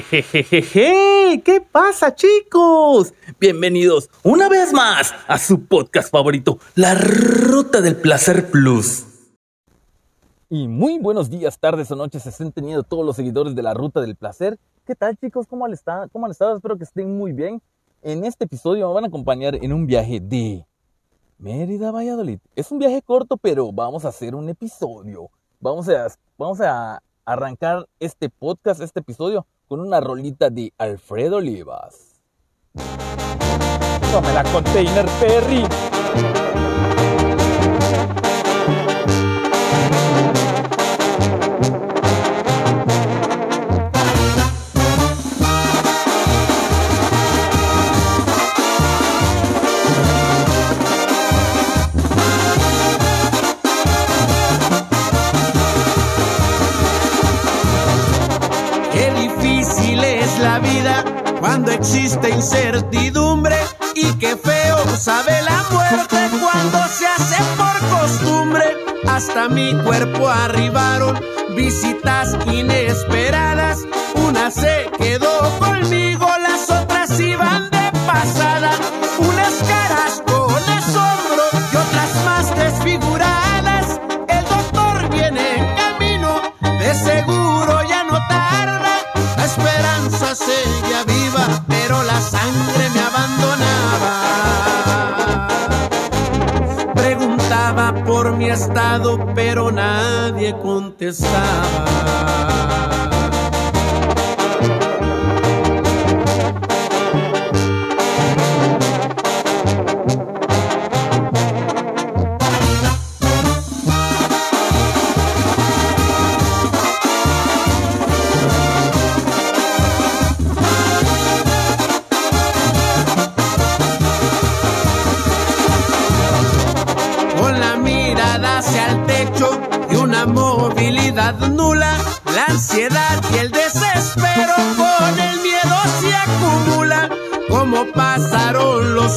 Jejejeje, 0.00 1.42
¿qué 1.44 1.60
pasa 1.60 2.14
chicos? 2.14 3.12
Bienvenidos 3.38 4.08
una 4.22 4.48
vez 4.48 4.72
más 4.72 5.12
a 5.28 5.36
su 5.36 5.66
podcast 5.66 6.10
favorito, 6.10 6.58
La 6.74 6.94
Ruta 6.94 7.82
del 7.82 7.96
Placer 7.96 8.50
Plus. 8.50 9.04
Y 10.48 10.66
muy 10.66 10.98
buenos 10.98 11.28
días, 11.28 11.58
tardes 11.58 11.90
o 11.90 11.96
noches 11.96 12.24
estén 12.24 12.52
teniendo 12.52 12.84
todos 12.84 13.04
los 13.04 13.16
seguidores 13.16 13.54
de 13.54 13.62
La 13.62 13.74
Ruta 13.74 14.00
del 14.00 14.16
Placer. 14.16 14.58
¿Qué 14.86 14.94
tal 14.94 15.18
chicos? 15.18 15.46
¿Cómo 15.46 15.66
han 15.66 15.74
estado? 15.74 16.08
¿Cómo 16.10 16.24
han 16.24 16.32
estado? 16.32 16.56
Espero 16.56 16.78
que 16.78 16.84
estén 16.84 17.18
muy 17.18 17.32
bien. 17.32 17.60
En 18.00 18.24
este 18.24 18.44
episodio 18.44 18.88
me 18.88 18.94
van 18.94 19.04
a 19.04 19.08
acompañar 19.08 19.56
en 19.56 19.74
un 19.74 19.86
viaje 19.86 20.20
de 20.20 20.64
Mérida 21.36 21.90
a 21.90 21.92
Valladolid. 21.92 22.38
Es 22.56 22.72
un 22.72 22.78
viaje 22.78 23.02
corto, 23.02 23.36
pero 23.36 23.70
vamos 23.70 24.06
a 24.06 24.08
hacer 24.08 24.34
un 24.34 24.48
episodio. 24.48 25.28
Vamos 25.60 25.86
a, 25.90 26.06
vamos 26.38 26.62
a 26.62 27.02
arrancar 27.24 27.86
este 28.00 28.28
podcast, 28.30 28.80
este 28.80 29.00
episodio, 29.00 29.46
con 29.72 29.80
una 29.80 30.02
rolita 30.02 30.50
de 30.50 30.70
Alfredo 30.76 31.38
Olivas. 31.38 32.20
Tome 34.12 34.34
la 34.34 34.44
container, 34.52 35.06
Perry. 35.18 36.61
Cuando 61.40 61.70
existe 61.70 62.30
incertidumbre 62.30 63.56
y 63.94 64.12
qué 64.14 64.36
feo 64.36 64.96
sabe 64.96 65.32
la 65.42 65.64
muerte 65.70 66.16
cuando 66.40 66.78
se 66.88 67.06
hace 67.06 67.42
por 67.56 68.00
costumbre. 68.00 68.64
Hasta 69.08 69.48
mi 69.48 69.72
cuerpo 69.84 70.28
arribaron 70.28 71.20
visitas 71.54 72.36
inesperadas. 72.46 73.80
Una 74.14 74.50
se 74.50 74.90
quedó 74.98 75.58
conmigo, 75.58 76.26
las 76.40 76.70
otras 76.70 77.20
iban 77.20 77.51
estado, 98.52 99.18
pero 99.34 99.70
nadie 99.70 100.54
contestaba. 100.60 101.84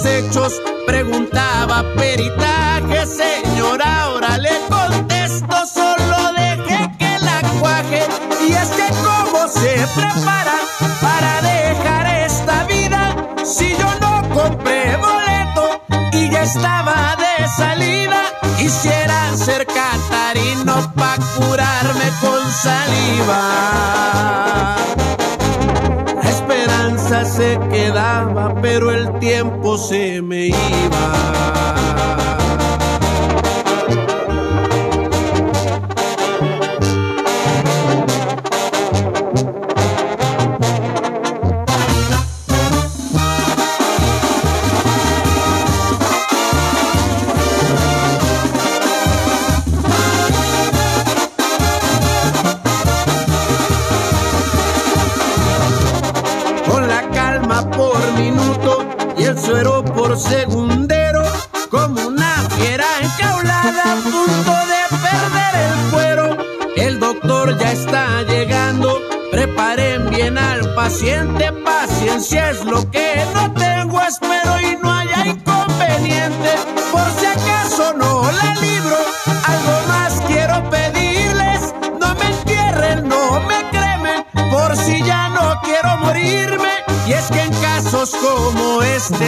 Hechos? 0.06 0.62
Preguntaba 0.86 1.84
peritaje, 1.96 3.06
señora, 3.06 4.04
ahora 4.04 4.38
le 4.38 4.52
contesto, 4.70 5.56
solo 5.66 6.34
deje 6.38 6.92
que 6.98 7.18
la 7.20 7.42
cuaje. 7.60 8.04
Y 8.48 8.54
es 8.54 8.70
que 8.70 8.88
cómo 9.04 9.48
se 9.48 9.86
prepara 9.96 10.56
para 11.02 11.42
dejar 11.42 12.08
esta 12.26 12.64
vida 12.66 13.16
si 13.44 13.76
yo 13.76 13.90
no 14.00 14.30
compré 14.34 14.96
boleto 14.98 15.82
y 16.12 16.30
ya 16.30 16.44
estaba 16.44 17.16
de 17.18 17.48
salida. 17.58 18.22
Quisiera 18.58 19.36
ser 19.36 19.66
catarino 19.66 20.94
pa' 20.96 21.18
curarme 21.38 22.12
con 22.22 22.42
saliva. 22.52 23.94
Pero 28.66 28.90
el 28.90 29.20
tiempo 29.20 29.78
se 29.78 30.24
me 30.24 30.48
iba. 30.48 31.34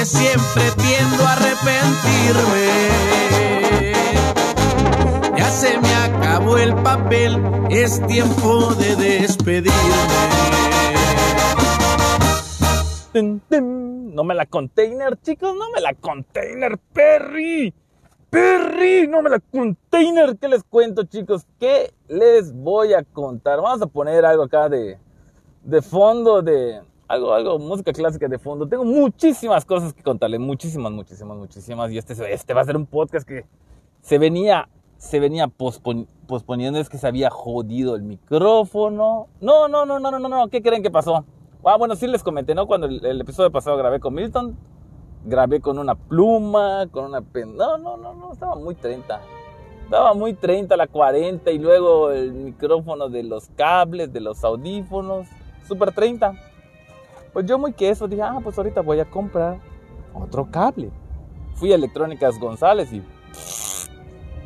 Siempre 0.08 0.64
tiendo 0.78 1.24
a 1.26 1.34
arrepentirme. 1.34 2.68
Ya 5.38 5.50
se 5.50 5.78
me 5.78 5.94
acabó 5.94 6.58
el 6.58 6.74
papel, 6.76 7.42
es 7.70 8.06
tiempo 8.08 8.74
de 8.76 8.96
despedirme. 8.96 9.74
No 13.14 14.24
me 14.24 14.34
la 14.34 14.46
container, 14.46 15.18
chicos, 15.22 15.54
no 15.56 15.70
me 15.72 15.82
la 15.82 15.94
container, 15.94 16.78
Perry. 16.94 17.74
Perry, 18.30 19.08
no 19.08 19.22
me 19.22 19.30
la 19.30 19.40
container. 19.40 20.38
¿Qué 20.38 20.48
les 20.48 20.64
cuento, 20.64 21.04
chicos? 21.04 21.46
¿Qué 21.60 21.94
les 22.08 22.54
voy 22.54 22.94
a 22.94 23.04
contar? 23.04 23.62
Vamos 23.62 23.82
a 23.82 23.88
poner 23.88 24.26
algo 24.26 24.44
acá 24.44 24.70
de, 24.70 24.98
de 25.64 25.82
fondo 25.82 26.42
de, 26.42 26.82
algo, 27.08 27.34
algo, 27.34 27.60
música 27.60 27.94
clásica 27.94 28.28
de 28.28 28.38
fondo. 28.38 28.68
Tengo 28.68 28.84
muchísimas 28.84 29.66
cosas 29.66 29.94
que 29.94 30.04
contarles, 30.04 30.40
muchísimas, 30.40 30.92
muchísimas, 30.92 31.38
muchísimas. 31.38 31.92
Y 31.92 31.98
este, 31.98 32.34
este 32.34 32.54
va 32.54 32.62
a 32.62 32.66
ser 32.66 32.76
un 32.76 32.86
podcast 32.86 33.28
que 33.28 33.46
se 34.02 34.18
venía, 34.18 34.68
se 34.98 35.20
venía 35.20 35.48
posponiendo, 35.48 36.80
es 36.80 36.90
que 36.90 36.98
se 36.98 37.08
había 37.08 37.30
jodido 37.30 37.96
el 37.96 38.04
micrófono. 38.04 39.28
No, 39.40 39.68
no, 39.68 39.86
no, 39.86 40.00
no, 40.00 40.12
no, 40.12 40.20
no, 40.20 40.30
no, 40.30 40.48
¿qué 40.50 40.62
creen 40.62 40.84
que 40.84 40.92
pasó? 40.92 41.26
Ah, 41.64 41.76
bueno, 41.78 41.96
sí 41.96 42.08
les 42.08 42.24
comenté, 42.24 42.56
¿no? 42.56 42.66
Cuando 42.68 42.88
el, 42.88 43.22
episodio 43.22 43.52
pasado 43.52 43.76
grabé 43.78 44.00
con 44.00 44.14
Milton, 44.14 44.58
grabé 45.26 45.60
con 45.60 45.80
una 45.80 45.96
pluma, 45.96 46.88
con 46.92 47.06
una 47.06 47.22
pen... 47.22 47.58
No, 47.58 47.78
no, 47.78 47.98
no, 47.98 48.14
no, 48.14 48.32
estaba 48.32 48.56
muy 48.56 48.76
30. 48.76 49.20
Estaba 49.84 50.14
muy 50.14 50.34
30, 50.34 50.78
la 50.78 50.88
40 50.88 51.52
y 51.52 51.60
luego 51.60 52.12
el 52.12 52.32
micrófono 52.34 53.10
de 53.10 53.24
los 53.24 53.50
cables, 53.56 54.14
de 54.14 54.22
los 54.22 54.44
audífonos, 54.44 55.28
super 55.68 55.94
30. 55.94 56.47
Pues 57.38 57.46
yo 57.46 57.60
muy 57.60 57.72
queso 57.72 58.08
dije, 58.08 58.24
ah, 58.24 58.40
pues 58.42 58.58
ahorita 58.58 58.82
voy 58.82 59.00
a 59.00 59.06
comprar 59.06 59.60
otro 60.12 60.50
cable. 60.50 60.90
Fui 61.54 61.72
a 61.72 61.76
Electrónicas 61.76 62.40
González 62.40 62.92
y 62.92 63.04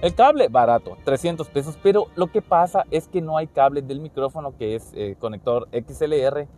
el 0.02 0.14
cable 0.14 0.50
barato, 0.50 0.98
300 1.06 1.48
pesos, 1.48 1.80
pero 1.82 2.08
lo 2.16 2.30
que 2.30 2.42
pasa 2.42 2.86
es 2.92 3.08
que 3.08 3.22
no 3.22 3.38
hay 3.38 3.48
cable 3.48 3.82
del 3.82 4.02
micrófono 4.02 4.58
que 4.58 4.76
es 4.76 4.92
eh, 4.94 5.16
conector 5.20 5.70
XLR 5.72 6.50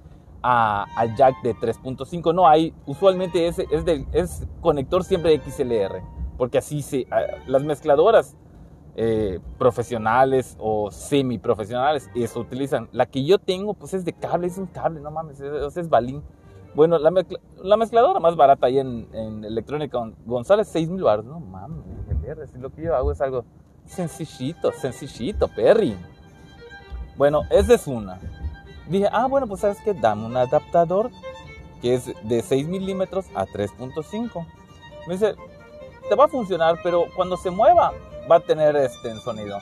a, 0.41 0.85
al 0.95 1.15
jack 1.15 1.39
de 1.43 1.53
3.5. 1.53 2.33
No 2.33 2.47
hay, 2.47 2.73
usualmente 2.87 3.45
es, 3.45 3.59
es, 3.59 3.85
de, 3.85 4.07
es 4.11 4.47
conector 4.59 5.03
siempre 5.03 5.39
XLR, 5.39 6.01
porque 6.35 6.57
así 6.57 6.81
se, 6.81 7.05
las 7.45 7.63
mezcladoras 7.63 8.35
eh, 8.95 9.39
profesionales 9.57 10.55
o 10.59 10.91
semi 10.91 11.39
profesionales 11.39 12.09
eso 12.15 12.39
utilizan. 12.39 12.89
La 12.91 13.05
que 13.05 13.23
yo 13.23 13.39
tengo, 13.39 13.73
pues 13.73 13.93
es 13.93 14.05
de 14.05 14.13
cable, 14.13 14.47
es 14.47 14.57
un 14.57 14.67
cable, 14.67 14.99
no 14.99 15.11
mames, 15.11 15.39
es, 15.39 15.77
es 15.77 15.89
balín. 15.89 16.23
Bueno, 16.75 16.97
la, 16.97 17.11
la, 17.61 17.77
mezcladora 17.77 18.19
más 18.19 18.35
barata 18.35 18.65
ahí 18.65 18.79
en, 18.79 19.07
en 19.13 19.45
Electrónica 19.45 19.99
González, 20.25 20.67
6 20.71 20.89
mil 20.89 21.03
baros. 21.03 21.25
No 21.25 21.39
mames, 21.39 21.83
si 22.51 22.57
lo 22.57 22.71
que 22.71 22.83
yo 22.83 22.95
hago 22.95 23.11
es 23.11 23.21
algo 23.21 23.45
sencillito, 23.85 24.71
sencillito, 24.71 25.47
Perry. 25.47 25.95
Bueno, 27.15 27.41
esa 27.51 27.75
es 27.75 27.87
una. 27.87 28.19
Dije, 28.89 29.07
ah, 29.11 29.27
bueno, 29.27 29.47
pues 29.47 29.61
sabes 29.61 29.79
que 29.81 29.93
dame 29.93 30.25
un 30.25 30.35
adaptador 30.35 31.11
que 31.81 31.95
es 31.95 32.11
de 32.23 32.41
6 32.41 32.67
milímetros 32.67 33.25
a 33.35 33.45
3.5. 33.45 34.45
Me 35.07 35.13
dice, 35.13 35.35
te 36.09 36.15
va 36.15 36.25
a 36.25 36.27
funcionar, 36.27 36.79
pero 36.81 37.05
cuando 37.15 37.37
se 37.37 37.51
mueva 37.51 37.93
va 38.29 38.37
a 38.37 38.39
tener 38.39 38.75
este 38.75 39.15
sonido. 39.19 39.59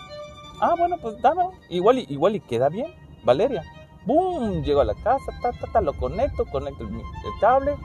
Ah, 0.59 0.75
bueno, 0.77 0.97
pues 1.01 1.21
dámelo. 1.21 1.53
Igual 1.69 1.99
y, 1.99 2.05
igual 2.09 2.35
y 2.35 2.39
queda 2.39 2.69
bien, 2.69 2.93
Valeria. 3.23 3.63
¡Boom! 4.05 4.63
Llego 4.63 4.81
a 4.81 4.85
la 4.85 4.95
casa, 4.95 5.31
ta, 5.41 5.51
ta, 5.51 5.67
ta, 5.71 5.81
lo 5.81 5.93
conecto, 5.93 6.45
conecto 6.45 6.83
el, 6.83 7.01
cable 7.39 7.77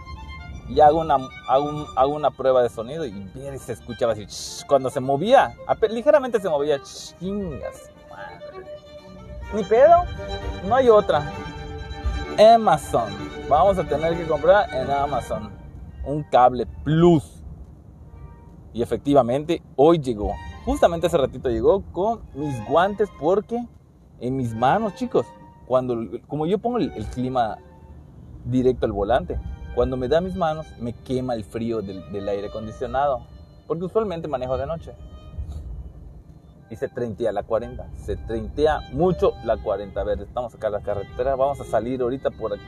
y 0.69 0.81
hago 0.81 1.01
una, 1.01 1.17
hago, 1.49 1.87
hago, 1.95 2.15
una 2.15 2.31
prueba 2.31 2.63
de 2.63 2.69
sonido 2.69 3.05
y 3.05 3.11
bien 3.35 3.59
se 3.59 3.73
escuchaba 3.75 4.13
así. 4.13 4.27
cuando 4.67 4.91
se 4.91 5.01
movía, 5.01 5.55
ligeramente 5.91 6.41
se 6.41 6.49
movía. 6.49 6.81
Chingas. 6.83 7.91
Ni 9.55 9.63
pedo, 9.63 10.05
no 10.67 10.75
hay 10.75 10.89
otra. 10.89 11.31
Amazon. 12.39 13.13
Vamos 13.49 13.79
a 13.79 13.85
tener 13.85 14.17
que 14.17 14.27
comprar 14.27 14.73
en 14.75 14.91
Amazon 14.91 15.51
un 16.05 16.23
cable 16.25 16.67
Plus. 16.85 17.43
Y 18.73 18.83
efectivamente, 18.83 19.63
hoy 19.77 19.99
llegó. 19.99 20.35
Justamente 20.67 21.07
hace 21.07 21.17
ratito 21.17 21.49
llegó 21.49 21.85
con 21.93 22.23
mis 22.35 22.69
guantes 22.69 23.09
porque 23.21 23.65
en 24.19 24.37
mis 24.37 24.53
manos, 24.53 24.97
chicos, 24.97 25.25
cuando 25.65 25.97
como 26.27 26.45
yo 26.45 26.59
pongo 26.59 26.79
el, 26.79 26.91
clima 27.15 27.59
directo 28.45 28.85
al 28.85 28.91
volante, 28.91 29.39
cuando 29.77 29.97
me 29.97 30.09
da 30.09 30.21
mis 30.21 30.35
manos 30.35 30.67
me 30.81 30.93
quema 30.93 31.35
el 31.35 31.45
frío 31.45 31.83
del, 31.83 32.29
aire 32.29 32.49
acondicionado, 32.49 33.21
porque 33.69 33.85
usualmente 33.85 34.27
manejo 34.27 34.59
de 34.59 34.67
noche 34.67 34.93
y 36.69 36.75
se 36.75 36.89
treintea 36.89 37.31
la 37.31 37.45
40. 37.45 37.89
Se 37.95 38.17
treintea 38.17 38.81
mucho 38.93 39.35
la 39.45 39.57
40. 39.59 40.01
A 40.01 40.03
ver, 40.03 40.21
estamos 40.21 40.53
acá 40.53 40.67
en 40.67 40.73
la 40.73 40.81
carretera. 40.81 41.37
Vamos 41.37 41.61
a 41.61 41.65
salir 41.65 42.03
ahorita 42.03 42.33
por 42.33 42.55
aquí. 42.55 42.65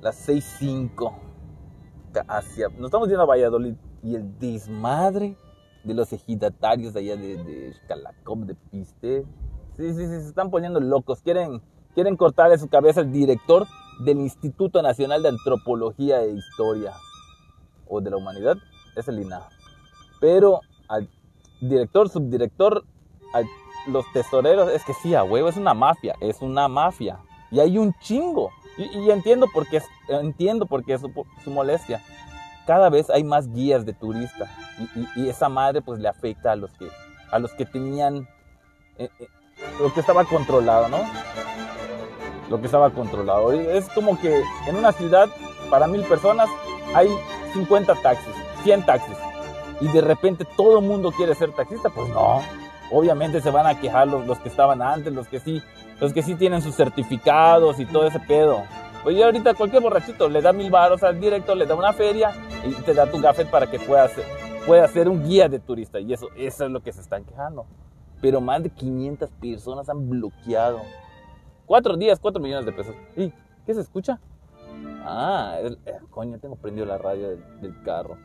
Las 0.00 0.28
6.5. 0.28 1.12
Hacia, 2.26 2.68
nos 2.70 2.86
estamos 2.86 3.06
yendo 3.06 3.22
a 3.22 3.26
Valladolid. 3.26 3.76
Y 4.02 4.16
el 4.16 4.36
desmadre 4.40 5.36
de 5.84 5.94
los 5.94 6.12
ejidatarios 6.12 6.94
allá 6.96 7.16
de, 7.16 7.36
de 7.42 7.74
de 7.74 8.54
Piste. 8.70 9.24
Sí, 9.76 9.94
sí, 9.94 10.06
sí, 10.06 10.20
se 10.20 10.28
están 10.28 10.50
poniendo 10.50 10.80
locos. 10.80 11.22
Quieren, 11.22 11.62
quieren 11.94 12.16
cortarle 12.16 12.58
su 12.58 12.68
cabeza 12.68 13.00
al 13.00 13.12
director 13.12 13.66
del 14.04 14.18
Instituto 14.18 14.82
Nacional 14.82 15.22
de 15.22 15.30
Antropología 15.30 16.22
e 16.22 16.32
Historia. 16.32 16.92
O 17.88 18.00
de 18.00 18.10
la 18.10 18.16
Humanidad. 18.16 18.56
Es 18.96 19.08
el 19.08 19.20
INA. 19.20 19.48
Pero 20.20 20.60
al 20.88 21.08
director, 21.60 22.08
subdirector, 22.08 22.84
los 23.86 24.04
tesoreros, 24.12 24.70
es 24.70 24.84
que 24.84 24.92
sí, 24.94 25.14
a 25.14 25.24
huevo, 25.24 25.48
es 25.48 25.56
una 25.56 25.74
mafia, 25.74 26.14
es 26.20 26.42
una 26.42 26.68
mafia. 26.68 27.18
Y 27.50 27.60
hay 27.60 27.78
un 27.78 27.94
chingo. 28.00 28.50
Y, 28.76 29.10
entiendo 29.10 29.46
por 29.52 29.66
qué, 29.68 29.82
entiendo 30.08 30.66
por 30.66 30.84
qué 30.84 30.98
su, 30.98 31.10
su, 31.44 31.50
molestia. 31.50 32.02
Cada 32.66 32.90
vez 32.90 33.10
hay 33.10 33.24
más 33.24 33.52
guías 33.52 33.84
de 33.84 33.92
turistas. 33.92 34.48
Y, 35.16 35.28
esa 35.28 35.48
madre 35.48 35.82
pues 35.82 36.00
le 36.00 36.08
afecta 36.08 36.52
a 36.52 36.56
los 36.56 36.70
que, 36.72 36.88
a 37.30 37.38
los 37.38 37.52
que 37.52 37.66
tenían 37.66 38.28
eh, 38.96 39.08
eh, 39.18 39.28
lo 39.80 39.92
que 39.92 40.00
estaba 40.00 40.24
controlado, 40.24 40.88
¿no? 40.88 40.98
Lo 42.48 42.60
que 42.60 42.66
estaba 42.66 42.90
controlado. 42.90 43.52
Es 43.52 43.88
como 43.90 44.18
que 44.20 44.42
en 44.66 44.76
una 44.76 44.92
ciudad, 44.92 45.28
para 45.68 45.86
mil 45.86 46.02
personas, 46.04 46.48
hay 46.94 47.08
50 47.52 47.94
taxis, 48.02 48.34
100 48.62 48.86
taxis 48.86 49.16
y 49.80 49.88
de 49.88 50.00
repente 50.00 50.44
todo 50.56 50.78
el 50.78 50.84
mundo 50.84 51.10
quiere 51.10 51.34
ser 51.34 51.52
taxista, 51.52 51.88
pues 51.88 52.08
no. 52.10 52.42
Obviamente 52.90 53.40
se 53.40 53.50
van 53.50 53.66
a 53.66 53.80
quejar 53.80 54.08
los, 54.08 54.26
los, 54.26 54.38
que 54.38 54.48
estaban 54.48 54.82
antes, 54.82 55.12
los 55.12 55.28
que 55.28 55.40
sí, 55.40 55.62
los 56.00 56.12
que 56.12 56.22
sí 56.22 56.34
tienen 56.34 56.60
sus 56.60 56.76
certificados 56.76 57.80
y 57.80 57.86
todo 57.86 58.06
ese 58.06 58.20
pedo. 58.20 58.62
Pues 59.02 59.16
ya 59.16 59.26
ahorita 59.26 59.54
cualquier 59.54 59.82
borrachito 59.82 60.28
le 60.28 60.42
da 60.42 60.52
mil 60.52 60.70
baros 60.70 61.02
al 61.02 61.18
director, 61.18 61.56
le 61.56 61.64
da 61.64 61.74
una 61.74 61.92
feria 61.92 62.32
y 62.64 62.72
te 62.82 62.92
da 62.92 63.10
tu 63.10 63.18
gafet 63.20 63.50
para 63.50 63.66
que 63.66 63.78
puedas, 63.78 64.12
pueda 64.66 64.86
ser 64.88 65.08
un 65.08 65.26
guía 65.26 65.48
de 65.48 65.58
turista. 65.58 66.00
Y 66.00 66.12
eso, 66.12 66.28
eso 66.36 66.66
es 66.66 66.70
lo 66.70 66.82
que 66.82 66.92
se 66.92 67.00
están 67.00 67.24
quejando. 67.24 67.66
Pero 68.20 68.40
más 68.42 68.62
de 68.62 68.68
500 68.68 69.30
personas 69.40 69.88
han 69.88 70.10
bloqueado. 70.10 70.82
Cuatro 71.64 71.96
días, 71.96 72.18
cuatro 72.20 72.42
millones 72.42 72.66
de 72.66 72.72
pesos. 72.72 72.94
¿Y 73.16 73.32
qué 73.64 73.72
se 73.72 73.80
escucha? 73.80 74.20
Ah, 75.02 75.56
eh, 75.62 75.98
coño, 76.10 76.38
tengo 76.38 76.56
prendido 76.56 76.84
la 76.84 76.98
radio 76.98 77.28
del 77.28 77.82
carro. 77.82 78.18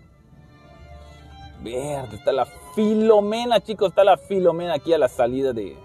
Verde, 1.64 2.18
está 2.18 2.34
la 2.34 2.46
Filomena, 2.76 3.62
chicos, 3.62 3.90
está 3.90 4.04
la 4.04 4.18
Filomena 4.18 4.74
aquí 4.74 4.92
a 4.92 4.98
la 4.98 5.08
salida 5.08 5.54
de 5.54 5.78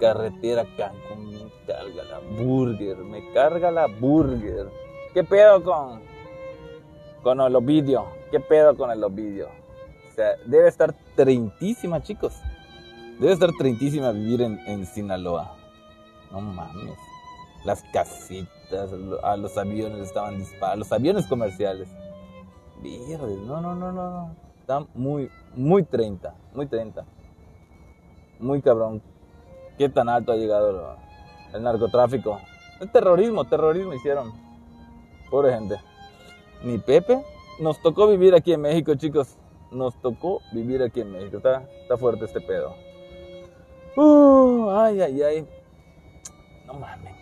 carretera 0.00 0.64
Cancún. 0.76 1.32
Me 1.34 1.50
carga 1.66 2.02
la 2.04 2.18
burger, 2.42 2.96
me 2.98 3.32
carga 3.32 3.70
la 3.70 3.86
burger. 3.86 4.68
¿Qué 5.14 5.22
pedo 5.22 5.62
con, 5.62 6.00
con 7.22 7.40
el 7.40 7.54
Ovidio? 7.54 8.06
¿Qué 8.30 8.40
pedo 8.40 8.76
con 8.76 8.90
el 8.90 9.04
Ovidio? 9.04 9.48
O 10.10 10.14
sea, 10.14 10.30
debe 10.46 10.68
estar 10.68 10.94
treintísima, 11.14 12.02
chicos. 12.02 12.34
Debe 13.20 13.32
estar 13.32 13.50
treintísima 13.58 14.10
vivir 14.10 14.42
en, 14.42 14.58
en 14.66 14.86
Sinaloa. 14.86 15.56
No 16.32 16.40
mames. 16.40 16.96
Las 17.64 17.82
casitas, 17.92 18.90
a 19.22 19.36
los 19.36 19.56
aviones 19.58 20.00
estaban 20.00 20.38
disparados, 20.38 20.78
los 20.78 20.92
aviones 20.92 21.26
comerciales. 21.26 21.88
Verde, 22.82 23.36
no, 23.46 23.60
no, 23.60 23.74
no, 23.74 23.92
no, 23.92 24.10
no 24.10 24.50
está 24.70 24.86
muy, 24.94 25.28
muy 25.56 25.82
30, 25.82 26.32
muy 26.54 26.66
30. 26.66 27.04
Muy 28.38 28.62
cabrón. 28.62 29.02
¿Qué 29.80 29.88
tan 29.88 30.10
alto 30.10 30.32
ha 30.32 30.36
llegado 30.36 30.94
el 31.54 31.62
narcotráfico? 31.62 32.38
El 32.80 32.92
terrorismo, 32.92 33.46
terrorismo 33.46 33.94
hicieron. 33.94 34.30
Pobre 35.30 35.54
gente. 35.54 35.80
Ni 36.62 36.76
Pepe. 36.76 37.24
Nos 37.60 37.80
tocó 37.80 38.06
vivir 38.06 38.34
aquí 38.34 38.52
en 38.52 38.60
México, 38.60 38.94
chicos. 38.96 39.38
Nos 39.70 39.98
tocó 40.02 40.42
vivir 40.52 40.82
aquí 40.82 41.00
en 41.00 41.10
México. 41.10 41.38
Está, 41.38 41.62
está 41.80 41.96
fuerte 41.96 42.26
este 42.26 42.42
pedo. 42.42 42.74
Uh, 43.96 44.68
ay, 44.72 45.00
ay, 45.00 45.22
ay. 45.22 45.48
No 46.66 46.74
mames. 46.74 47.14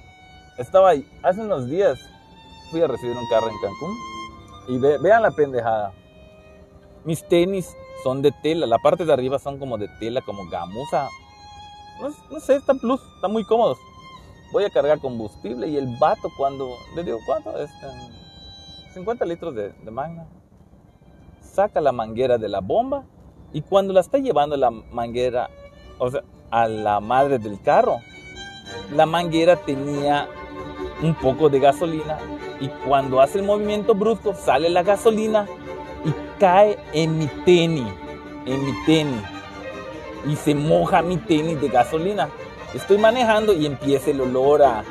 Estaba 0.59 0.89
ahí. 0.89 1.09
Hace 1.23 1.43
unos 1.43 1.69
días 1.69 1.97
fui 2.73 2.83
a 2.83 2.89
recibir 2.89 3.17
un 3.17 3.29
carro 3.29 3.51
en 3.51 3.59
Cancún. 3.61 3.97
Y 4.67 4.79
vean 5.01 5.23
la 5.23 5.31
pendejada. 5.31 5.93
Mis 7.05 7.23
tenis 7.23 7.77
son 8.03 8.21
de 8.21 8.33
tela, 8.43 8.67
la 8.67 8.79
parte 8.79 9.05
de 9.05 9.13
arriba 9.13 9.39
son 9.39 9.61
como 9.61 9.79
de 9.79 9.87
tela, 10.01 10.23
como 10.23 10.49
gamuza. 10.51 11.09
No, 12.01 12.41
sé, 12.41 12.57
están 12.57 12.79
plus, 12.79 13.01
están 13.17 13.33
muy 13.33 13.45
cómodos. 13.45 13.79
Voy 14.53 14.65
a 14.65 14.71
cargar 14.71 14.99
combustible 15.01 15.69
y 15.69 15.77
el 15.77 15.97
vato 15.99 16.31
cuando, 16.37 16.71
le 16.95 17.05
digo, 17.05 17.19
¿cuánto? 17.27 17.57
Este, 17.59 17.87
50 18.95 19.25
litros 19.25 19.55
de, 19.55 19.71
de 19.73 19.91
magna. 19.91 20.27
Saca 21.41 21.81
la 21.81 21.93
manguera 21.93 22.39
de 22.39 22.49
la 22.49 22.61
bomba 22.61 23.05
y 23.53 23.63
cuando 23.63 23.93
la 23.93 24.01
está 24.01 24.19
llevando 24.19 24.57
la 24.57 24.71
manguera, 24.71 25.51
o 25.99 26.11
sea, 26.11 26.23
a 26.51 26.69
la 26.69 27.01
madre 27.01 27.39
del 27.39 27.61
carro, 27.61 27.99
la 28.95 29.07
manguera 29.07 29.57
tenía 29.57 30.29
un 31.03 31.15
poco 31.15 31.49
de 31.49 31.61
gasolina 31.61 32.19
y 32.61 32.69
cuando 32.87 33.21
hace 33.21 33.39
el 33.39 33.45
movimiento 33.45 33.95
brusco 33.95 34.35
sale 34.35 34.69
la 34.69 34.83
gasolina 34.83 35.47
y 36.05 36.39
cae 36.39 36.79
en 36.93 37.19
mi 37.19 37.27
tenis, 37.45 37.93
en 38.47 38.65
mi 38.65 38.73
tenis. 38.85 39.38
Y 40.27 40.37
se 40.37 40.55
moja 40.55 41.03
mi 41.03 41.17
tenis 41.17 41.61
de 41.61 41.69
gasolina. 41.69 42.29
Estoy 42.75 42.99
manejando 42.99 43.53
y 43.53 43.67
empieza 43.67 44.11
el 44.11 44.21
olor 44.21 44.63
a, 44.63 44.85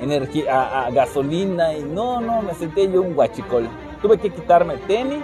energía, 0.00 0.84
a, 0.86 0.90
gasolina 0.90 1.74
y 1.74 1.82
no, 1.82 2.20
no, 2.20 2.42
me 2.42 2.54
senté 2.54 2.90
yo 2.90 3.02
un 3.02 3.14
guachicol. 3.14 3.68
Tuve 4.02 4.18
que 4.18 4.30
quitarme 4.30 4.74
el 4.74 4.80
tenis, 4.80 5.22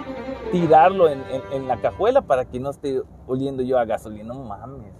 tirarlo 0.51 1.09
en, 1.09 1.23
en, 1.51 1.67
la 1.67 1.77
cajuela 1.77 2.21
para 2.21 2.45
que 2.45 2.59
no 2.59 2.69
esté 2.69 3.01
oliendo 3.27 3.63
yo 3.63 3.77
a 3.77 3.85
gasolina. 3.85 4.33
No 4.33 4.43
mames. 4.43 4.93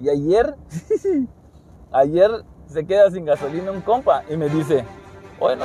Y 0.00 0.08
ayer, 0.08 0.54
ayer 1.92 2.30
se 2.66 2.86
queda 2.86 3.10
sin 3.10 3.24
gasolina 3.24 3.70
un 3.70 3.80
compa 3.80 4.24
y 4.28 4.36
me 4.36 4.48
dice, 4.48 4.84
bueno, 5.38 5.64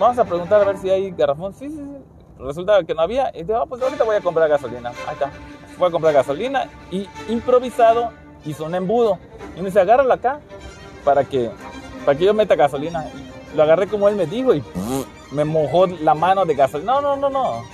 Vamos 0.00 0.18
a 0.18 0.24
preguntar 0.24 0.62
a 0.62 0.64
ver 0.64 0.78
si 0.78 0.88
hay 0.88 1.10
garrafón. 1.10 1.52
Sí, 1.52 1.68
sí, 1.68 1.76
sí. 1.76 1.96
Resulta 2.38 2.82
que 2.84 2.94
no 2.94 3.02
había. 3.02 3.30
Y 3.34 3.42
digo, 3.42 3.58
ah, 3.58 3.66
pues 3.66 3.82
ahorita 3.82 4.02
voy 4.02 4.16
a 4.16 4.22
comprar 4.22 4.48
gasolina. 4.48 4.88
Ahí 5.06 5.12
está. 5.12 5.30
Voy 5.80 5.88
a 5.88 5.92
comprar 5.92 6.12
gasolina 6.12 6.68
y 6.90 7.08
improvisado 7.30 8.10
hizo 8.44 8.66
un 8.66 8.74
embudo. 8.74 9.18
Y 9.56 9.60
me 9.60 9.66
dice, 9.66 9.80
agárralo 9.80 10.12
acá 10.12 10.40
para 11.06 11.24
que 11.24 11.50
para 12.04 12.18
que 12.18 12.26
yo 12.26 12.34
meta 12.34 12.54
gasolina. 12.54 13.06
Lo 13.56 13.62
agarré 13.62 13.86
como 13.86 14.06
él 14.06 14.14
me 14.14 14.26
dijo 14.26 14.54
y 14.54 14.62
me 15.32 15.46
mojó 15.46 15.86
la 15.86 16.14
mano 16.14 16.44
de 16.44 16.54
gasolina. 16.54 17.00
No, 17.00 17.00
no, 17.00 17.16
no, 17.16 17.30
no. 17.30 17.64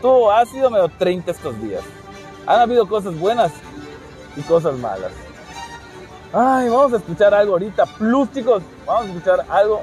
Tú 0.00 0.30
ha 0.30 0.46
sido 0.46 0.70
medio 0.70 0.88
30 0.88 1.32
estos 1.32 1.60
días. 1.60 1.82
Han 2.46 2.60
habido 2.60 2.88
cosas 2.88 3.18
buenas 3.18 3.50
y 4.36 4.42
cosas 4.42 4.74
malas. 4.78 5.10
Ay, 6.32 6.68
vamos 6.68 6.92
a 6.92 6.98
escuchar 6.98 7.34
algo 7.34 7.54
ahorita. 7.54 7.86
Plus, 7.86 8.30
chicos, 8.32 8.62
vamos 8.86 9.06
a 9.06 9.08
escuchar 9.08 9.44
algo. 9.48 9.82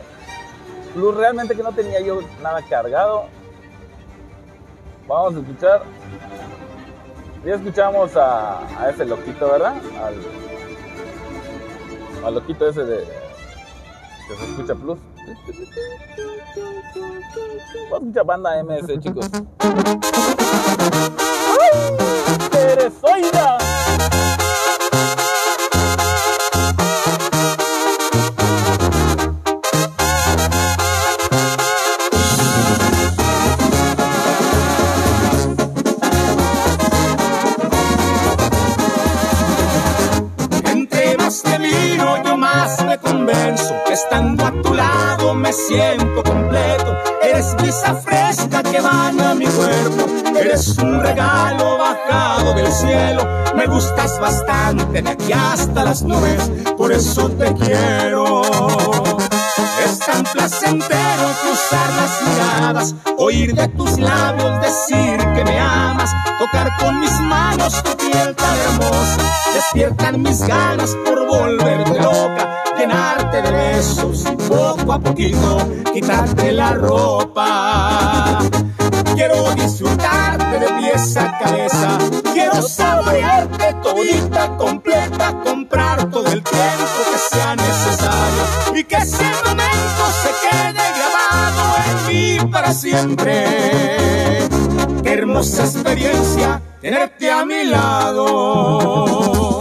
Plus, 0.93 1.13
realmente 1.13 1.53
que 1.53 1.61
no 1.61 1.73
tenía 1.73 1.99
yo 1.99 2.21
nada 2.41 2.61
cargado. 2.61 3.25
Vamos 5.07 5.35
a 5.35 5.39
escuchar. 5.39 5.83
Ya 7.45 7.53
escuchamos 7.53 8.11
a, 8.17 8.89
ese 8.89 9.05
loquito, 9.05 9.47
¿verdad? 9.51 9.75
Al, 12.23 12.33
loquito 12.33 12.67
ese 12.67 12.83
de 12.83 13.05
que 14.27 14.35
se 14.35 14.45
escucha 14.45 14.73
plus. 14.73 14.97
Vamos 17.91 17.91
a 17.91 17.97
escuchar 17.97 18.25
banda 18.25 18.63
MS, 18.63 18.99
chicos. 18.99 19.29
¡Ay! 21.61 21.71
¡Teresoida! 22.49 23.59
Que 43.53 43.93
estando 43.93 44.43
a 44.43 44.51
tu 44.63 44.73
lado 44.73 45.35
me 45.35 45.53
siento 45.53 46.23
completo. 46.23 46.97
Eres 47.21 47.55
brisa 47.55 47.93
fresca 47.95 48.63
que 48.63 48.77
a 48.77 49.35
mi 49.35 49.45
cuerpo. 49.45 50.05
Eres 50.35 50.75
un 50.79 50.99
regalo 50.99 51.77
bajado 51.77 52.53
del 52.55 52.71
cielo. 52.71 53.23
Me 53.55 53.67
gustas 53.67 54.19
bastante 54.19 55.01
de 55.01 55.09
aquí 55.09 55.31
hasta 55.31 55.83
las 55.83 56.01
nubes. 56.01 56.49
Por 56.75 56.91
eso 56.91 57.29
te 57.29 57.53
quiero. 57.53 58.41
Es 59.85 59.99
tan 59.99 60.23
placentero 60.23 61.25
cruzar 61.41 61.89
las 61.93 62.21
miradas, 62.23 62.95
oír 63.17 63.53
de 63.53 63.67
tus 63.69 63.99
labios 63.99 64.59
decir 64.61 65.17
que 65.17 65.43
me 65.43 65.59
amas, 65.59 66.09
tocar 66.39 66.75
con 66.77 66.99
mis 66.99 67.11
manos 67.19 67.83
tu 67.83 67.95
piel 67.97 68.35
tan 68.35 68.57
hermosa, 68.57 69.17
despiertan 69.53 70.21
mis 70.23 70.41
ganas 70.41 70.95
por 71.05 71.27
volverte 71.27 72.01
loca, 72.01 72.54
llenarte 72.77 73.41
de 73.41 73.51
besos 73.51 74.23
y 74.31 74.35
poco 74.35 74.93
a 74.93 74.99
poquito 74.99 75.57
quitarte 75.93 76.51
la 76.51 76.73
ropa. 76.73 78.39
Quiero 79.15 79.53
disfrutarte 79.55 80.59
de 80.59 80.67
pies 80.73 81.17
a 81.17 81.37
cabeza, 81.39 81.97
quiero 82.33 82.61
saborearte 82.61 83.73
todita 83.81 84.57
completa, 84.57 85.39
comprar 85.43 86.09
todo 86.09 86.27
el 86.27 86.43
tiempo 86.43 86.99
que 87.11 87.17
sea 87.17 87.55
necesario 87.55 88.43
y 88.75 88.83
que 88.83 88.95
ese 88.95 89.23
momento 89.45 90.03
se 90.21 90.29
quede 90.43 90.83
grabado 90.97 91.63
en 91.87 92.07
mí 92.07 92.51
para 92.51 92.73
siempre. 92.73 93.45
Qué 95.01 95.13
hermosa 95.13 95.63
experiencia 95.63 96.61
tenerte 96.81 97.31
a 97.31 97.45
mi 97.45 97.63
lado. 97.65 99.54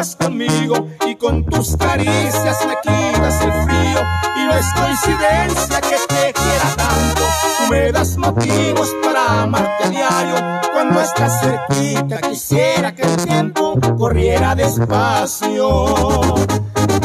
Conmigo 0.00 0.88
y 1.06 1.14
con 1.16 1.44
tus 1.44 1.76
caricias 1.76 2.56
me 2.66 2.74
quitas 2.82 3.42
el 3.42 3.52
frío 3.52 4.00
y 4.34 4.46
no 4.46 4.54
es 4.54 4.66
coincidencia 4.74 5.80
que 5.82 5.96
te 6.08 6.32
quiera 6.32 6.74
tanto. 6.74 7.22
Tú 7.58 7.70
me 7.70 7.92
das 7.92 8.16
motivos 8.16 8.88
para 9.04 9.42
amarte 9.42 9.84
a 9.84 9.90
diario. 9.90 10.60
Cuando 10.72 11.00
estás 11.02 11.40
cerquita 11.42 12.18
quisiera 12.22 12.94
que 12.94 13.02
el 13.02 13.16
tiempo 13.16 13.78
corriera 13.98 14.54
despacio. 14.54 15.84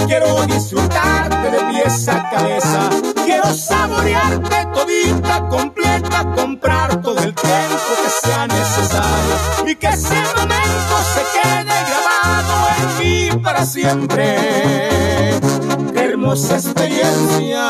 Quiero 0.07 0.45
disfrutarte 0.45 1.51
de 1.51 1.59
pies 1.71 2.07
a 2.07 2.29
cabeza. 2.29 2.89
Quiero 3.25 3.53
saborearte 3.53 4.67
todita, 4.73 5.45
completa, 5.49 6.31
comprar 6.33 7.01
todo 7.01 7.19
el 7.19 7.35
tiempo 7.35 7.91
que 8.03 8.27
sea 8.27 8.47
necesario 8.47 9.35
y 9.67 9.75
que 9.75 9.87
ese 9.87 10.15
momento 10.37 10.95
se 11.13 11.39
quede 11.41 11.94
para 13.45 13.65
siempre. 13.65 14.35
Qué 15.93 15.99
hermosa 15.99 16.55
experiencia 16.55 17.61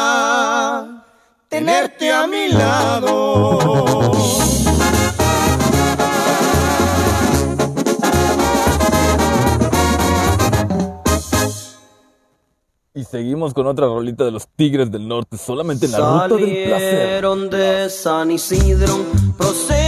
tenerte 1.49 2.11
a 2.11 2.25
mi 2.25 2.47
lado. 2.47 4.11
Y 12.93 13.03
seguimos 13.03 13.53
con 13.53 13.67
otra 13.67 13.87
rolita 13.87 14.23
de 14.23 14.31
los 14.31 14.47
Tigres 14.55 14.89
del 14.89 15.05
Norte, 15.05 15.37
solamente 15.37 15.87
en 15.87 15.91
la 15.91 15.97
ruta 15.97 16.37
del 16.37 16.63
placer. 16.67 17.01
Salieron 17.01 17.49
de 17.49 17.89
San 17.89 18.31
Isidro, 18.31 19.05
procedentes 19.37 19.84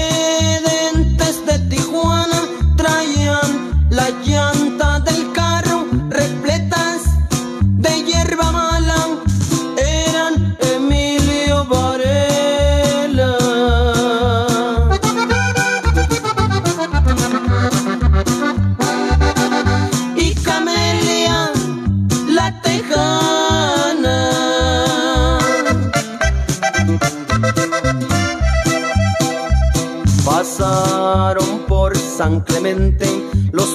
San 32.17 32.39
Clemente, 32.41 33.05
los 33.51 33.67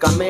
la 0.00 0.08
camelia. 0.08 0.29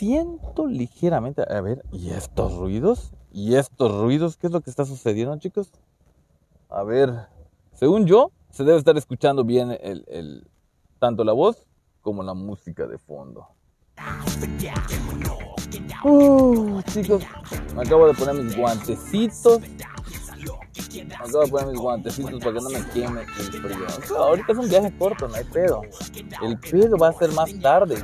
Siento 0.00 0.66
ligeramente. 0.66 1.44
A 1.46 1.60
ver, 1.60 1.84
¿y 1.92 2.10
estos 2.10 2.56
ruidos? 2.56 3.12
¿Y 3.32 3.56
estos 3.56 4.00
ruidos? 4.00 4.38
¿Qué 4.38 4.46
es 4.46 4.52
lo 4.52 4.62
que 4.62 4.70
está 4.70 4.86
sucediendo, 4.86 5.36
chicos? 5.38 5.70
A 6.70 6.82
ver, 6.84 7.28
según 7.74 8.06
yo, 8.06 8.30
se 8.50 8.64
debe 8.64 8.78
estar 8.78 8.96
escuchando 8.96 9.44
bien 9.44 9.76
el, 9.82 10.48
tanto 10.98 11.22
la 11.22 11.34
voz 11.34 11.66
como 12.00 12.22
la 12.22 12.32
música 12.32 12.86
de 12.86 12.96
fondo. 12.96 13.46
Uh, 16.02 16.80
chicos, 16.82 17.22
me 17.76 17.82
acabo 17.82 18.06
de 18.06 18.14
poner 18.14 18.42
mis 18.42 18.56
guantecitos. 18.56 19.60
Me 20.94 21.14
acabo 21.14 21.44
de 21.44 21.50
poner 21.50 21.66
mis 21.66 21.78
guantecitos 21.78 22.40
para 22.40 22.54
que 22.54 22.60
no 22.60 22.70
me 22.70 22.88
queme 22.88 23.20
el 23.20 23.52
frío. 23.52 24.16
Ahorita 24.16 24.52
es 24.52 24.58
un 24.58 24.68
viaje 24.70 24.96
corto, 24.96 25.28
no 25.28 25.34
hay 25.34 25.44
pedo. 25.44 25.82
El 26.42 26.58
pedo 26.58 26.96
va 26.96 27.08
a 27.08 27.12
ser 27.12 27.32
más 27.32 27.52
tarde. 27.60 28.02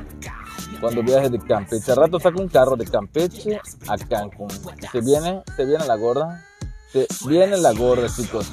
Cuando 0.79 1.01
viaje 1.03 1.29
de 1.29 1.39
Campeche. 1.39 1.91
Al 1.91 1.97
rato 1.97 2.19
saco 2.19 2.39
un 2.39 2.47
carro 2.47 2.75
de 2.75 2.85
Campeche 2.85 3.59
a 3.87 3.97
Cancún. 3.97 4.49
Se 4.91 5.01
viene, 5.01 5.43
se 5.55 5.65
viene 5.65 5.85
la 5.85 5.95
gorda. 5.95 6.43
Se 6.91 7.07
viene 7.27 7.57
la 7.57 7.73
gorda, 7.73 8.07
chicos. 8.07 8.51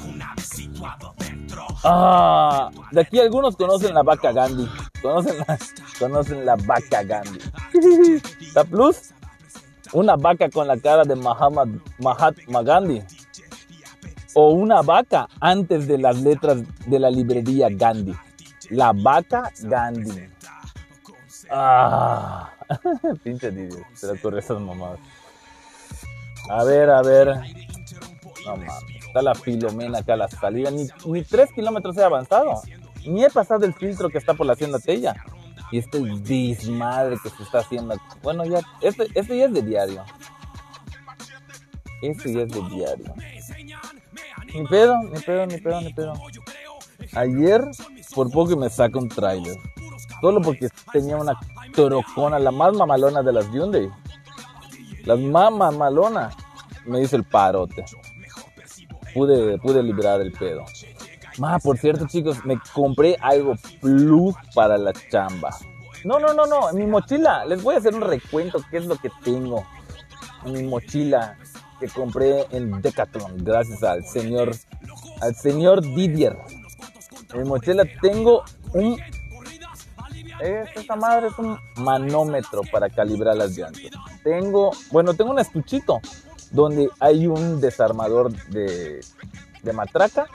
Ah, 1.83 2.69
de 2.91 3.01
aquí 3.01 3.19
algunos 3.19 3.55
conocen 3.55 3.93
la 3.93 4.03
vaca 4.03 4.31
Gandhi. 4.31 4.67
Conocen 5.01 5.37
la, 5.37 5.59
conocen 5.99 6.45
la 6.45 6.55
vaca 6.55 7.03
Gandhi. 7.03 7.39
La 8.55 8.63
plus, 8.63 9.11
una 9.91 10.15
vaca 10.15 10.49
con 10.49 10.65
la 10.67 10.77
cara 10.77 11.03
de 11.03 11.15
Mahatma 11.15 12.63
Gandhi. 12.63 13.03
O 14.33 14.49
una 14.49 14.81
vaca 14.81 15.27
antes 15.39 15.87
de 15.87 15.97
las 15.97 16.21
letras 16.21 16.59
de 16.85 16.99
la 16.99 17.09
librería 17.09 17.67
Gandhi. 17.69 18.15
La 18.69 18.91
vaca 18.93 19.51
Gandhi. 19.61 20.34
Ah, 21.49 22.51
pinche 23.23 23.51
Didi, 23.51 23.77
se 23.93 24.07
le 24.07 24.13
ocurrió 24.13 24.39
esas 24.39 24.59
mamadas. 24.59 24.99
A 26.49 26.63
ver, 26.63 26.89
a 26.89 27.01
ver. 27.01 27.27
No 28.45 28.55
está 29.07 29.21
la 29.21 29.35
filomena 29.35 29.99
acá 29.99 30.13
a 30.13 30.17
la 30.17 30.27
salida. 30.27 30.69
Ni, 30.71 30.87
ni 31.05 31.23
tres 31.23 31.51
kilómetros 31.53 31.97
he 31.97 32.03
avanzado. 32.03 32.61
Ni 33.05 33.23
he 33.23 33.29
pasado 33.29 33.65
el 33.65 33.73
filtro 33.73 34.09
que 34.09 34.17
está 34.17 34.33
por 34.33 34.45
la 34.45 34.53
hacienda 34.53 34.79
Tella. 34.79 35.15
Y 35.71 35.79
este 35.79 35.99
desmadre 35.99 37.17
que 37.21 37.29
se 37.29 37.43
está 37.43 37.59
haciendo. 37.59 37.95
Bueno, 38.21 38.45
ya, 38.45 38.59
este, 38.81 39.07
este 39.15 39.37
ya 39.37 39.45
es 39.45 39.53
de 39.53 39.61
diario. 39.61 40.03
Este 42.01 42.33
ya 42.33 42.41
es 42.41 42.51
de 42.51 42.61
diario. 42.69 43.13
Ni 44.53 44.67
pedo, 44.67 44.97
ni 45.01 45.19
pedo, 45.19 45.45
ni 45.47 45.57
pedo, 45.57 45.81
ni 45.81 45.93
pedo. 45.93 46.13
Ayer, 47.13 47.63
por 48.13 48.31
poco 48.31 48.55
me 48.55 48.69
saca 48.69 48.99
un 48.99 49.09
trailer. 49.09 49.57
Solo 50.25 50.41
porque 50.41 50.69
tenía 50.91 51.17
una 51.17 51.39
trocona, 51.71 52.39
la 52.39 52.49
más 52.49 52.73
mamalona 52.73 53.21
de 53.21 53.31
las 53.31 53.47
Hyundai. 53.51 53.91
Las 55.03 55.19
más 55.19 55.51
mamalonas. 55.51 56.35
Me 56.83 56.99
hizo 56.99 57.15
el 57.15 57.23
parote. 57.25 57.85
Pude, 59.13 59.59
pude 59.59 59.83
librar 59.83 60.21
el 60.21 60.31
pedo. 60.31 60.65
Ma, 61.37 61.59
por 61.59 61.77
cierto, 61.77 62.07
chicos, 62.07 62.43
me 62.43 62.59
compré 62.73 63.15
algo 63.21 63.53
plus 63.79 64.33
para 64.55 64.79
la 64.79 64.93
chamba. 65.11 65.55
No, 66.03 66.17
no, 66.17 66.33
no, 66.33 66.47
no, 66.47 66.71
en 66.71 66.77
mi 66.77 66.87
mochila. 66.87 67.45
Les 67.45 67.61
voy 67.61 67.75
a 67.75 67.77
hacer 67.77 67.93
un 67.93 68.01
recuento 68.01 68.57
qué 68.71 68.77
es 68.77 68.87
lo 68.87 68.95
que 68.95 69.11
tengo 69.23 69.63
en 70.43 70.53
mi 70.53 70.63
mochila 70.63 71.37
que 71.79 71.87
compré 71.87 72.47
en 72.49 72.81
Decathlon, 72.81 73.43
gracias 73.43 73.83
al 73.83 74.03
señor, 74.03 74.55
al 75.21 75.35
señor 75.35 75.83
Didier. 75.83 76.35
En 77.31 77.43
mi 77.43 77.47
mochila 77.47 77.83
tengo 78.01 78.43
un, 78.73 78.97
es, 80.41 80.69
esta 80.75 80.95
madre 80.95 81.27
es 81.27 81.37
un 81.39 81.57
manómetro 81.77 82.61
para 82.71 82.89
calibrar 82.89 83.35
las 83.35 83.57
llantas. 83.57 83.81
Tengo, 84.23 84.71
bueno, 84.91 85.13
tengo 85.13 85.31
un 85.31 85.39
estuchito 85.39 85.99
donde 86.51 86.89
hay 86.99 87.27
un 87.27 87.59
desarmador 87.59 88.31
de, 88.49 89.01
de 89.63 89.73
matraca 89.73 90.27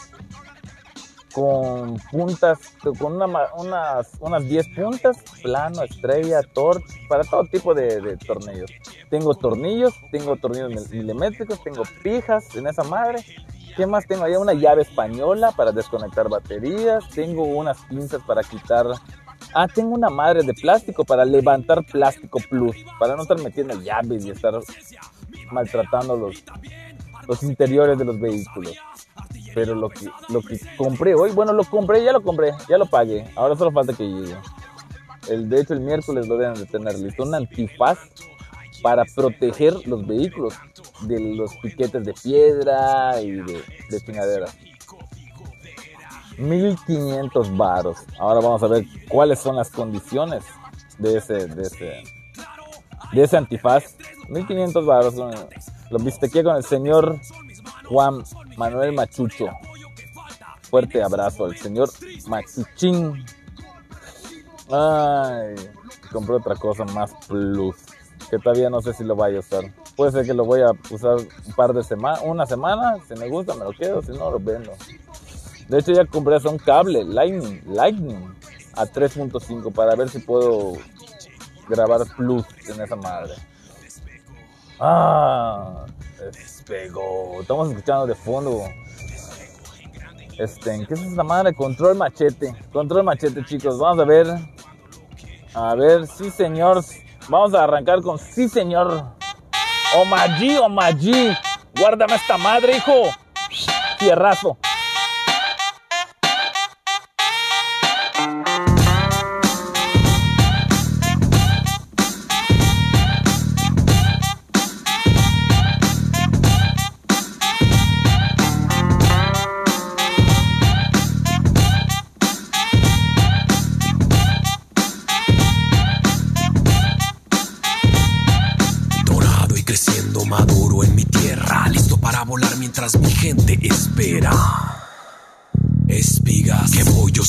con 1.32 1.96
puntas, 2.10 2.58
con 2.98 3.14
una 3.14 3.26
unas, 3.56 4.10
unas 4.18 4.44
10 4.48 4.66
puntas, 4.74 5.16
plano, 5.42 5.82
estrella, 5.84 6.42
torch, 6.42 6.82
para 7.08 7.22
todo 7.22 7.44
tipo 7.44 7.72
de, 7.72 8.00
de 8.00 8.16
tornillos. 8.16 8.70
Tengo 9.10 9.34
tornillos, 9.36 9.94
tengo 10.10 10.34
tornillos 10.36 10.70
mil- 10.90 10.98
milimétricos, 11.04 11.62
tengo 11.62 11.82
pijas 12.02 12.54
en 12.56 12.66
esa 12.66 12.82
madre. 12.82 13.24
¿Qué 13.76 13.86
más 13.86 14.06
tengo? 14.08 14.24
Allá 14.24 14.40
una 14.40 14.54
llave 14.54 14.82
española 14.82 15.52
para 15.52 15.70
desconectar 15.70 16.28
baterías. 16.28 17.08
Tengo 17.10 17.44
unas 17.44 17.78
pinzas 17.82 18.20
para 18.26 18.42
quitar. 18.42 18.86
Ah, 19.54 19.66
tengo 19.66 19.94
una 19.94 20.10
madre 20.10 20.42
de 20.42 20.54
plástico 20.54 21.04
para 21.04 21.24
levantar 21.24 21.84
plástico 21.84 22.38
plus. 22.48 22.76
Para 22.98 23.16
no 23.16 23.22
estar 23.22 23.40
metiendo 23.40 23.80
llaves 23.80 24.24
y 24.24 24.30
estar 24.30 24.54
maltratando 25.50 26.16
los, 26.16 26.44
los 27.26 27.42
interiores 27.42 27.98
de 27.98 28.04
los 28.04 28.20
vehículos. 28.20 28.74
Pero 29.54 29.74
lo 29.74 29.88
que, 29.88 30.08
lo 30.28 30.40
que 30.42 30.60
compré 30.76 31.14
hoy, 31.14 31.32
bueno, 31.32 31.52
lo 31.52 31.64
compré, 31.64 32.04
ya 32.04 32.12
lo 32.12 32.22
compré, 32.22 32.52
ya 32.68 32.78
lo 32.78 32.86
pagué. 32.86 33.26
Ahora 33.34 33.56
solo 33.56 33.72
falta 33.72 33.92
que 33.92 34.04
llegue. 34.04 34.36
El, 35.28 35.48
de 35.48 35.60
hecho, 35.60 35.74
el 35.74 35.80
miércoles 35.80 36.28
lo 36.28 36.36
deben 36.36 36.54
de 36.54 36.66
tener 36.66 36.98
listo. 36.98 37.24
Un 37.24 37.34
antifaz 37.34 37.98
para 38.82 39.04
proteger 39.04 39.74
los 39.86 40.06
vehículos 40.06 40.54
de 41.02 41.20
los 41.34 41.56
piquetes 41.56 42.04
de 42.04 42.14
piedra 42.14 43.20
y 43.20 43.32
de, 43.32 43.62
de. 43.90 44.69
1500 46.40 47.56
varos. 47.56 47.98
Ahora 48.18 48.40
vamos 48.40 48.62
a 48.62 48.66
ver 48.66 48.84
cuáles 49.08 49.38
son 49.38 49.56
las 49.56 49.70
condiciones 49.70 50.44
de 50.98 51.18
ese, 51.18 51.46
de 51.46 51.62
ese, 51.62 52.02
de 53.12 53.22
ese 53.22 53.36
antifaz. 53.36 53.96
1500 54.28 54.86
varos. 54.86 55.14
Lo 55.90 55.98
bistequé 55.98 56.42
con 56.42 56.56
el 56.56 56.64
señor 56.64 57.20
Juan 57.88 58.22
Manuel 58.56 58.92
Machucho. 58.92 59.46
Fuerte 60.62 61.02
abrazo 61.02 61.46
al 61.46 61.56
señor 61.56 61.90
Machuchín. 62.28 63.24
Ay, 64.70 65.56
compré 66.12 66.36
otra 66.36 66.54
cosa 66.54 66.84
más 66.84 67.12
plus. 67.26 67.76
Que 68.30 68.38
todavía 68.38 68.70
no 68.70 68.80
sé 68.80 68.92
si 68.94 69.02
lo 69.02 69.16
vaya 69.16 69.38
a 69.38 69.40
usar. 69.40 69.64
Puede 69.96 70.12
ser 70.12 70.24
que 70.24 70.34
lo 70.34 70.44
voy 70.44 70.60
a 70.60 70.70
usar 70.94 71.16
un 71.16 71.54
par 71.56 71.72
de 71.72 71.82
semanas, 71.82 72.20
una 72.24 72.46
semana. 72.46 72.96
Si 73.08 73.14
me 73.14 73.28
gusta, 73.28 73.54
me 73.54 73.64
lo 73.64 73.72
quedo. 73.72 74.00
Si 74.02 74.12
no, 74.12 74.30
lo 74.30 74.38
vendo. 74.38 74.70
De 75.70 75.78
hecho, 75.78 75.92
ya 75.92 76.04
compré 76.04 76.34
hasta 76.34 76.50
un 76.50 76.58
cable 76.58 77.04
Lightning, 77.04 77.62
Lightning 77.64 78.34
a 78.74 78.86
3.5 78.86 79.72
para 79.72 79.94
ver 79.94 80.08
si 80.08 80.18
puedo 80.18 80.72
grabar 81.68 82.00
plus 82.16 82.44
en 82.68 82.80
esa 82.80 82.96
madre. 82.96 83.34
Ah, 84.80 85.86
despegó. 86.32 87.40
Estamos 87.40 87.68
escuchando 87.70 88.08
de 88.08 88.16
fondo. 88.16 88.64
Este, 90.38 90.86
¿qué 90.88 90.94
es 90.94 91.02
esta 91.02 91.22
madre? 91.22 91.54
Control 91.54 91.96
machete. 91.96 92.52
Control 92.72 93.04
machete, 93.04 93.44
chicos. 93.44 93.78
Vamos 93.78 94.02
a 94.02 94.04
ver. 94.04 94.26
A 95.54 95.76
ver, 95.76 96.08
sí, 96.08 96.30
señor. 96.30 96.82
Vamos 97.28 97.54
a 97.54 97.62
arrancar 97.62 98.02
con 98.02 98.18
sí, 98.18 98.48
señor. 98.48 99.04
Omaji, 100.00 100.58
Omaji. 100.58 101.32
Guárdame 101.78 102.16
esta 102.16 102.36
madre, 102.38 102.76
hijo. 102.76 103.02
Tierrazo. 104.00 104.58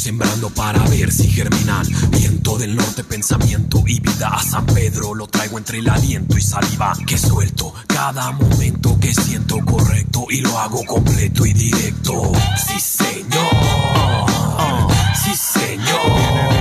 Sembrando 0.02 0.50
para 0.50 0.84
ver 0.86 1.12
si 1.12 1.30
germinan. 1.30 1.86
Viento 2.10 2.58
del 2.58 2.76
norte, 2.76 3.04
pensamiento 3.04 3.84
y 3.86 4.00
vida 4.00 4.30
a 4.30 4.42
San 4.42 4.66
Pedro. 4.66 5.14
Lo 5.14 5.28
traigo 5.28 5.60
entre 5.60 5.78
el 5.78 5.88
aliento 5.88 6.38
y 6.38 6.42
saliva 6.42 6.94
que 7.06 7.20
suelto. 7.20 7.72
Cada 7.86 8.32
momento 8.32 8.98
que 9.00 9.14
siento 9.14 9.60
correcto 9.64 10.26
y 10.32 10.42
lo 10.42 10.58
hago 10.58 10.84
completo 10.86 11.46
y 11.46 11.54
directo. 11.54 12.32
Sí, 12.68 12.80
señor. 12.80 13.46
Sí, 15.24 15.36
señor. 15.36 16.61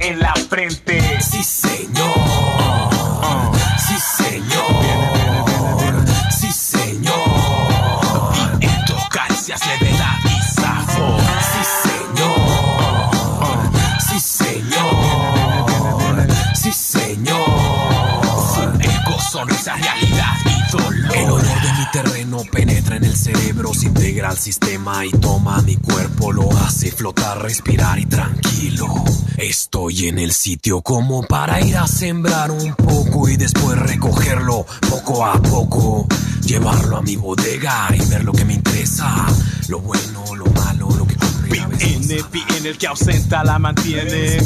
en 0.00 0.18
la 0.18 0.34
frente. 0.48 1.00
Sí, 1.20 1.42
señor. 1.42 2.14
Sí, 3.78 3.96
señor. 3.98 4.68
Viene, 4.80 6.04
sí, 6.30 6.52
señor. 6.52 7.14
Y 8.60 8.66
en 8.66 8.84
tus 8.84 9.08
caricias 9.08 9.60
le 9.66 9.78
verá 9.86 10.18
y 10.24 10.42
zafo. 10.54 11.16
Sí, 11.50 11.62
señor. 11.88 12.38
Uh, 13.40 13.68
sí, 14.00 14.18
señor. 14.20 14.90
Sí, 16.54 16.72
señor. 16.72 17.46
Sí, 18.54 18.72
señor. 18.72 19.20
Sonrisas 19.30 19.80
reales. 19.80 20.03
El 21.24 21.30
olor 21.30 21.62
de 21.62 21.72
mi 21.78 21.90
terreno 21.90 22.42
penetra 22.52 22.96
en 22.96 23.04
el 23.04 23.16
cerebro, 23.16 23.72
se 23.72 23.86
integra 23.86 24.28
al 24.28 24.36
sistema 24.36 25.06
y 25.06 25.10
toma 25.10 25.62
mi 25.62 25.76
cuerpo, 25.76 26.30
lo 26.30 26.52
hace 26.58 26.92
flotar, 26.92 27.40
respirar 27.40 27.98
y 27.98 28.04
tranquilo. 28.04 28.86
Estoy 29.38 30.08
en 30.08 30.18
el 30.18 30.32
sitio 30.32 30.82
como 30.82 31.22
para 31.22 31.62
ir 31.62 31.78
a 31.78 31.86
sembrar 31.86 32.50
un 32.50 32.74
poco 32.74 33.26
y 33.30 33.38
después 33.38 33.78
recogerlo 33.78 34.66
poco 34.90 35.24
a 35.24 35.40
poco, 35.40 36.06
llevarlo 36.42 36.98
a 36.98 37.02
mi 37.02 37.16
bodega 37.16 37.88
y 37.94 38.06
ver 38.10 38.22
lo 38.22 38.32
que 38.32 38.44
me 38.44 38.52
interesa, 38.52 39.24
lo 39.68 39.80
bueno, 39.80 40.36
lo 40.36 40.44
malo, 40.52 40.90
lo 40.90 41.03
viene 42.30 42.68
el 42.68 42.78
que 42.78 42.86
ausenta 42.86 43.44
la 43.44 43.58
mantiene. 43.58 44.38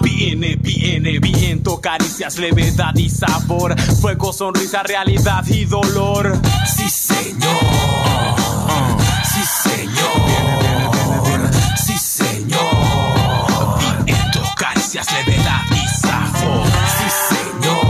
Viene, 0.00 0.56
viene, 0.56 1.18
viento, 1.18 1.80
caricias, 1.80 2.38
levedad 2.38 2.94
y 2.96 3.08
sabor. 3.08 3.78
Fuego, 4.00 4.32
sonrisa, 4.32 4.82
realidad 4.82 5.44
y 5.46 5.64
dolor. 5.64 6.38
Sí, 6.66 6.88
señor. 6.88 7.58
Sí, 9.24 9.42
señor. 9.70 10.20
Sí, 11.76 11.98
señor. 11.98 12.60
Tus 14.32 14.54
caricias 14.56 15.06
levedad 15.12 15.62
y 15.70 15.86
sabor. 16.00 16.66
Sí, 16.98 17.08
señor. 17.34 17.84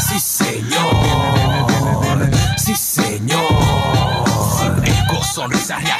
Sí, 0.00 0.18
señor. 0.20 0.96
Sí, 2.56 2.74
señor. 2.74 3.46
Eco, 4.84 5.24
sonrisa, 5.24 5.78
realidad 5.78 5.97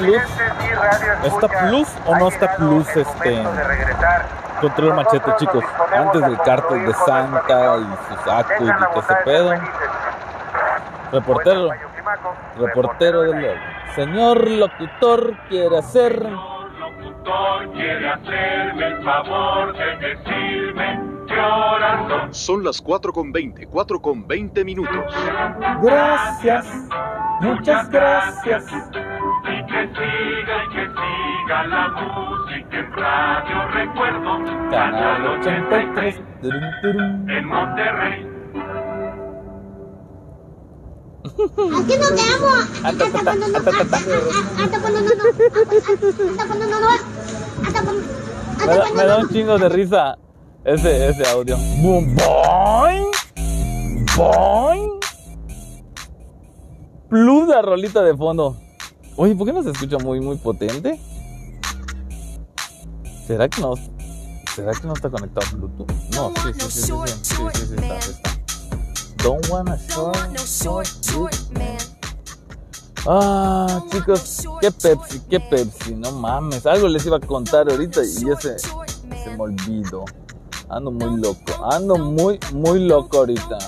¿Está 0.00 1.48
plus 1.48 1.88
o 2.06 2.16
no 2.16 2.28
está 2.28 2.56
plus 2.56 2.88
este 2.96 3.44
control 4.60 4.94
machete, 4.94 5.30
chicos? 5.38 5.64
Antes 5.94 6.22
del 6.22 6.38
cártel 6.38 6.86
de 6.86 6.94
Santa 6.94 7.76
y 7.78 8.14
sus 8.14 8.32
actos 8.32 8.68
y 8.68 8.92
todo 8.92 9.00
ese 9.00 9.14
pedo. 9.24 9.54
Reportero, 11.12 11.68
reportero 12.58 13.22
del. 13.22 13.60
Señor 13.94 14.48
locutor 14.48 15.36
quiere 15.48 15.78
hacer. 15.78 16.24
Locutor 17.24 17.72
quiere 17.72 18.08
hacerme 18.08 18.86
el 18.86 19.04
favor 19.04 19.76
de 19.76 20.08
decirme 20.08 21.00
que 21.26 21.38
orando 21.38 22.32
Son 22.32 22.64
las 22.64 22.80
4 22.80 23.12
con 23.12 23.32
20, 23.32 23.66
4 23.66 24.00
con 24.00 24.26
20 24.26 24.64
minutos. 24.64 25.14
Gracias, 25.82 26.88
muchas 27.40 27.90
gracias. 27.90 28.66
y 28.66 29.66
que 29.66 29.88
siga 29.88 30.64
y 30.64 30.74
que 30.74 30.86
siga 30.88 31.66
la 31.66 31.88
música 31.88 32.78
en 32.78 32.92
radio 32.92 33.68
recuerdo 33.72 34.70
Canal 34.70 35.26
83. 35.26 36.22
Turum, 36.42 36.60
turum. 36.82 37.30
en 37.30 37.44
Monterrey 37.46 38.29
Así 41.24 41.98
nos 41.98 42.10
quedamos. 42.12 42.68
Hasta 42.82 43.10
cuando 43.10 43.34
no. 43.34 43.56
Hasta 43.56 43.72
cuando 43.72 43.84
no. 43.84 44.06
Hasta 44.58 44.80
cuando 46.46 46.66
no. 46.66 46.88
Hasta 47.66 47.82
cuando. 47.82 48.02
Me 48.94 49.04
da, 49.04 49.18
un 49.18 49.28
chingo 49.28 49.58
de 49.58 49.68
risa 49.68 50.18
ese, 50.64 51.08
ese 51.08 51.26
audio. 51.28 51.56
Boom, 51.82 52.14
boing, 52.16 53.10
boing. 54.16 55.00
Plus 57.08 57.48
la 57.48 57.62
rolita 57.62 58.02
de 58.02 58.16
fondo. 58.16 58.56
Oye, 59.16 59.34
¿por 59.34 59.46
qué 59.46 59.52
no 59.52 59.62
se 59.62 59.70
escucha 59.70 59.98
muy, 59.98 60.20
muy 60.20 60.36
potente? 60.36 61.00
¿Será 63.26 63.48
que 63.48 63.60
no, 63.60 63.74
¿será 64.54 64.72
que 64.72 64.86
no 64.86 64.94
está 64.94 65.10
conectado 65.10 65.46
a 65.46 65.56
Bluetooth? 65.56 65.90
No, 66.14 66.32
sí, 66.42 66.52
sí, 66.54 66.70
sí, 66.70 66.80
sí, 66.82 66.92
sí, 67.22 67.22
sí, 67.22 67.36
sí, 67.52 67.66
sí, 67.66 67.74
está, 67.74 68.00
sí 68.00 68.10
está. 68.12 68.39
Don't 69.22 69.46
wanna 69.50 69.78
Ah, 73.06 73.82
chicos, 73.90 74.42
qué 74.60 74.70
Pepsi, 74.70 75.20
qué 75.28 75.40
Pepsi, 75.40 75.94
no 75.94 76.12
mames. 76.12 76.66
Algo 76.66 76.88
les 76.88 77.04
iba 77.06 77.16
a 77.16 77.20
contar 77.20 77.70
ahorita 77.70 78.02
y 78.04 78.26
ya 78.26 78.36
se, 78.40 78.58
se 78.58 79.30
me 79.36 79.42
olvidó. 79.42 80.04
Ando 80.68 80.90
muy 80.90 81.20
loco, 81.20 81.64
ando 81.70 81.96
muy, 81.96 82.38
muy 82.52 82.80
loco 82.80 83.18
ahorita. 83.18 83.58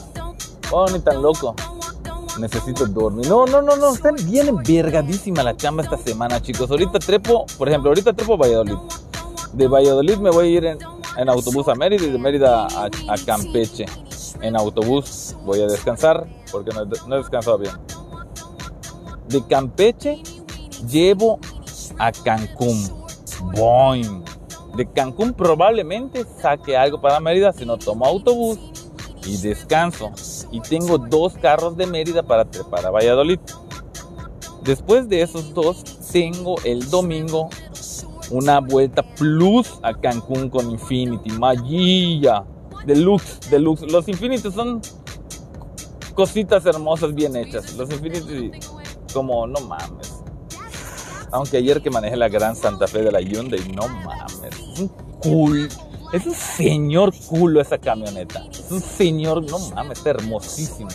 Oh, 0.71 0.87
ni 0.91 1.01
tan 1.01 1.21
loco. 1.23 1.55
Necesito 2.39 2.87
dormir. 2.87 3.27
No, 3.29 3.45
no, 3.47 3.61
no, 3.61 3.77
no. 3.77 3.95
Está 3.95 4.13
bien 4.13 4.49
envergadísima 4.49 5.43
la 5.43 5.57
chamba 5.57 5.83
esta 5.83 5.99
semana, 5.99 6.41
chicos. 6.41 6.71
Ahorita 6.71 6.99
trepo, 6.99 7.45
por 7.59 7.69
ejemplo, 7.69 7.91
ahorita 7.91 8.13
trepo 8.13 8.35
a 8.35 8.37
Valladolid. 8.37 8.77
De 9.53 9.69
Valladolid 9.69 10.17
me 10.17 10.31
voy 10.31 10.47
a 10.47 10.51
ir 10.51 10.65
en, 10.65 10.79
en 11.17 11.29
autobús 11.29 11.69
a 11.69 11.75
Mérida 11.75 12.07
y 12.07 12.11
de 12.11 12.19
Mérida 12.19 12.67
a, 12.67 12.87
a 12.87 13.19
Campeche. 13.27 13.87
En 14.41 14.57
autobús 14.57 15.37
voy 15.45 15.61
a 15.61 15.67
descansar 15.67 16.27
porque 16.51 16.71
no, 16.73 16.85
no 16.85 17.15
he 17.15 17.19
descansado 17.19 17.59
bien. 17.59 17.75
De 19.29 19.45
Campeche 19.47 20.23
llevo 20.89 21.39
a 21.99 22.13
Cancún. 22.13 23.03
Boing. 23.55 24.25
De 24.77 24.91
Cancún 24.91 25.35
probablemente 25.35 26.25
saque 26.41 26.77
algo 26.77 27.01
para 27.01 27.21
Mérida 27.21 27.53
si 27.53 27.67
no 27.67 27.77
tomo 27.77 28.07
autobús 28.07 28.59
y 29.27 29.37
descanso. 29.37 30.13
Y 30.51 30.61
tengo 30.61 30.99
dos 30.99 31.35
carros 31.35 31.77
de 31.77 31.87
Mérida 31.87 32.23
para 32.23 32.45
trepar 32.45 32.87
a 32.87 32.91
Valladolid. 32.91 33.39
Después 34.63 35.09
de 35.09 35.23
esos 35.23 35.53
dos, 35.55 35.83
tengo 36.13 36.57
el 36.65 36.89
domingo 36.89 37.49
una 38.31 38.61
vuelta 38.61 39.03
plus 39.03 39.79
a 39.83 39.93
Cancún 39.93 40.49
con 40.49 40.71
Infinity. 40.71 41.31
Magilla. 41.33 42.45
Deluxe, 42.87 43.39
deluxe. 43.51 43.83
Los 43.91 44.09
Infinity 44.09 44.51
son 44.51 44.81
cositas 46.15 46.67
hermosas 46.67 47.15
bien 47.15 47.37
hechas. 47.37 47.75
Los 47.75 47.91
Infinity, 47.91 48.51
como, 49.13 49.47
no 49.47 49.61
mames. 49.61 50.15
Aunque 51.31 51.57
ayer 51.59 51.81
que 51.83 51.91
manejé 51.91 52.17
la 52.17 52.29
gran 52.29 52.55
Santa 52.57 52.87
Fe 52.87 53.03
de 53.03 53.13
la 53.13 53.21
Hyundai, 53.21 53.61
no 53.75 53.89
mames. 53.89 54.55
Es 54.75 54.81
un 54.81 54.89
cool. 55.23 55.69
Es 56.13 56.27
un 56.27 56.35
señor 56.35 57.13
culo 57.27 57.61
esa 57.61 57.79
camioneta. 57.79 58.45
Es 58.53 58.71
un 58.71 58.83
señor, 58.83 59.43
no 59.51 59.59
mames, 59.71 59.99
está 59.99 60.11
hermosísimo. 60.11 60.91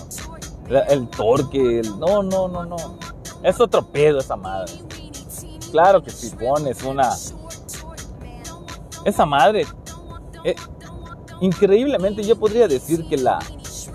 El 0.89 1.08
torque, 1.10 1.80
el- 1.80 1.97
no, 2.00 2.21
no, 2.21 2.47
no, 2.47 2.65
no. 2.65 2.76
Es 3.41 3.60
otro 3.60 3.88
pedo 3.88 4.19
esa 4.19 4.36
madre. 4.36 4.73
Claro 5.71 6.04
que 6.04 6.12
si 6.12 6.30
pones 6.32 6.84
una... 6.84 7.10
Esa 9.06 9.26
madre... 9.26 9.65
eh, 10.43 10.56
increíblemente 11.41 12.23
yo 12.23 12.38
podría 12.38 12.67
decir 12.67 13.08
que 13.08 13.17
la... 13.17 13.39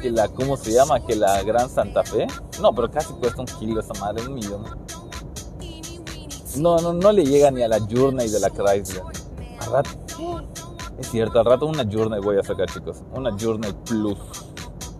Que 0.01 0.11
la, 0.11 0.27
¿cómo 0.29 0.57
se 0.57 0.73
llama? 0.73 0.99
Que 0.99 1.15
la 1.15 1.43
Gran 1.45 1.71
Santa 1.71 2.03
Fe. 2.03 2.27
No, 2.61 2.75
pero 2.75 2.91
casi 2.91 3.13
cuesta 3.15 3.41
un 3.41 3.47
kilo 3.47 3.81
esa 3.81 3.95
madre, 4.01 4.27
un 4.27 4.35
millón. 4.35 4.65
No, 6.57 6.77
no, 6.79 6.93
no 6.93 7.13
le 7.13 7.25
llega 7.25 7.51
ni 7.51 7.63
a 7.63 7.69
la 7.69 7.79
Journey 7.79 8.29
de 8.29 8.41
la 8.41 8.51
Chrysler. 8.51 9.05
Al 9.61 9.73
rato, 9.73 9.91
es 10.99 11.11
cierto, 11.11 11.39
al 11.39 11.47
rato 11.47 11.67
una 11.67 11.85
Journey 11.91 12.21
voy 12.21 12.39
a 12.39 12.43
sacar, 12.43 12.69
chicos. 12.69 12.99
Una 13.15 13.31
Journey 13.39 13.73
Plus. 13.87 14.19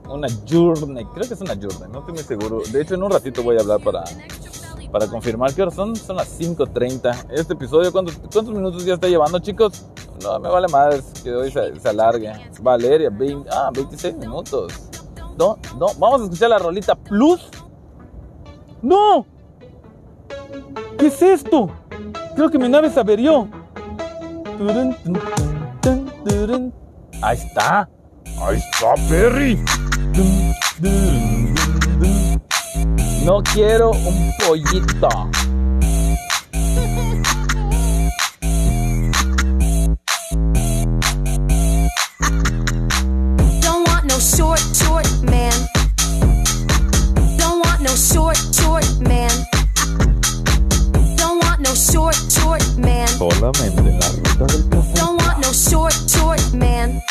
Una 0.09 0.29
Journey, 0.49 1.05
creo 1.07 1.27
que 1.27 1.35
es 1.35 1.41
una 1.41 1.55
Journey, 1.55 1.91
no 1.91 2.01
estoy 2.01 2.15
muy 2.15 2.23
seguro. 2.23 2.61
De 2.71 2.83
hecho, 2.83 2.95
en 2.95 3.03
un 3.03 3.11
ratito 3.11 3.43
voy 3.43 3.57
a 3.57 3.61
hablar 3.61 3.81
para, 3.81 4.05
para 4.91 5.07
confirmar 5.07 5.55
que 5.55 5.63
ahora 5.63 5.75
son, 5.75 5.97
son 5.97 6.17
las 6.17 6.39
5.30. 6.41 7.27
Este 7.33 7.55
episodio, 7.55 7.91
¿cuántos, 7.93 8.17
¿cuántos 8.17 8.55
minutos 8.55 8.85
ya 8.85 8.95
está 8.95 9.09
llevando, 9.09 9.39
chicos? 9.39 9.87
No, 10.23 10.39
me 10.39 10.49
vale 10.49 10.69
madres 10.69 11.05
que 11.23 11.33
hoy 11.33 11.51
se, 11.51 11.89
alargue. 11.89 12.33
Valeria, 12.61 13.11
20 13.11 13.49
ah, 13.53 13.71
26 13.73 14.17
minutos. 14.17 14.73
No, 15.39 15.59
no, 15.79 15.87
vamos 15.99 16.21
a 16.21 16.25
escuchar 16.25 16.51
la 16.51 16.59
rolita 16.59 16.95
Plus. 16.95 17.49
¡No! 18.83 19.27
¿Qué 20.99 21.07
es 21.07 21.23
esto? 21.23 21.71
Creo 22.35 22.51
que 22.51 22.59
mi 22.59 22.69
nave 22.69 22.91
se 22.91 23.01
averió. 23.01 23.49
Ahí 27.23 27.37
está. 27.37 27.89
Ahí 28.41 28.59
está, 28.59 28.95
Perry. 29.09 29.65
No 33.25 33.43
quiero 33.43 33.91
un 33.91 34.33
pollito. 34.47 35.09
No 47.93 47.97
short, 47.97 48.39
short 48.55 49.01
man. 49.01 49.31
Don't 51.15 51.45
want 51.45 51.61
no 51.61 51.75
short, 51.75 52.17
short 52.31 52.65
man. 52.79 53.07
Solamente 53.19 53.83
la 53.83 54.09
ruta 54.09 54.47
del. 54.47 54.95
Don't 54.95 55.21
want 55.21 55.39
no 55.41 55.53
short, 55.53 55.93
short 56.09 56.55
man. 56.55 57.03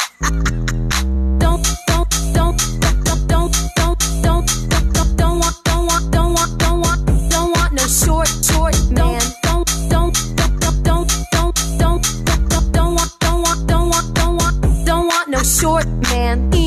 Don't, 1.37 1.61
don't, 1.85 2.09
don't, 2.33 2.57
don't, 2.73 3.27
don't, 3.27 3.53
don't, 3.77 4.01
don't, 4.23 4.47
don't, 4.73 5.17
don't 5.17 5.39
want, 5.39 5.63
don't 5.65 5.85
want, 5.85 6.11
don't 6.11 6.33
want, 6.33 6.57
don't 6.57 6.81
want, 6.81 7.29
don't 7.29 7.51
want 7.55 7.73
no 7.73 7.85
short, 7.85 8.29
short 8.43 8.75
man. 8.89 9.21
Don't, 9.43 9.67
don't, 9.87 10.15
don't, 10.35 10.57
don't, 10.57 11.07
don't, 11.31 11.55
don't, 11.77 12.01
don't, 12.49 12.71
don't 12.73 12.95
want, 12.95 13.19
don't 13.19 13.41
want, 13.43 13.67
don't 13.67 13.89
want, 13.89 14.15
don't 14.15 14.35
want, 14.37 14.85
don't 14.85 15.07
want 15.07 15.29
no 15.29 15.43
short 15.43 15.85
man. 16.09 16.60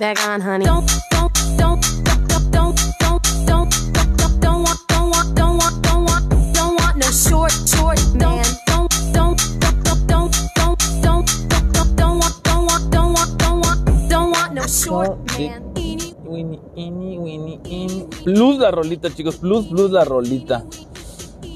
Back 0.00 0.26
on, 0.26 0.40
honey. 0.40 0.64
Don't, 0.64 0.90
don't, 1.10 1.34
don't, 1.58 1.80
don't, 2.02 2.26
don't, 2.26 2.76
don't, 2.98 3.22
don't, 3.44 3.70
don't, 4.16 4.40
don't 4.40 4.62
want, 4.64 4.80
don't 4.88 5.10
want, 5.10 5.36
don't 5.36 5.58
want, 5.58 5.82
don't 5.84 6.04
want, 6.06 6.54
don't 6.54 6.74
want 6.80 6.96
no 6.96 7.08
short, 7.12 7.52
short 7.68 8.00
man. 8.16 8.42
Don't, 8.66 8.88
don't, 9.12 9.36
don't, 9.60 9.92
don't, 10.08 10.32
don't, 10.56 10.80
don't, 11.04 11.28
don't, 11.74 11.96
don't 11.96 12.18
want, 12.18 12.42
don't 12.42 12.64
want, 12.64 12.90
don't 12.90 13.12
want, 13.12 13.38
don't 13.38 13.60
want, 13.60 14.08
don't 14.08 14.30
want 14.32 14.54
no 14.54 14.66
short 14.66 15.18
man. 15.38 15.70
Eeny, 15.76 16.14
Winnie, 16.24 16.60
Inni, 16.76 17.18
Winnie, 17.18 17.60
Inni. 17.64 18.08
Plus 18.24 18.58
la 18.58 18.70
rolita, 18.70 19.14
chicos. 19.14 19.36
Plus, 19.36 19.66
plus 19.66 19.90
la 19.90 20.04
rolita. 20.04 20.64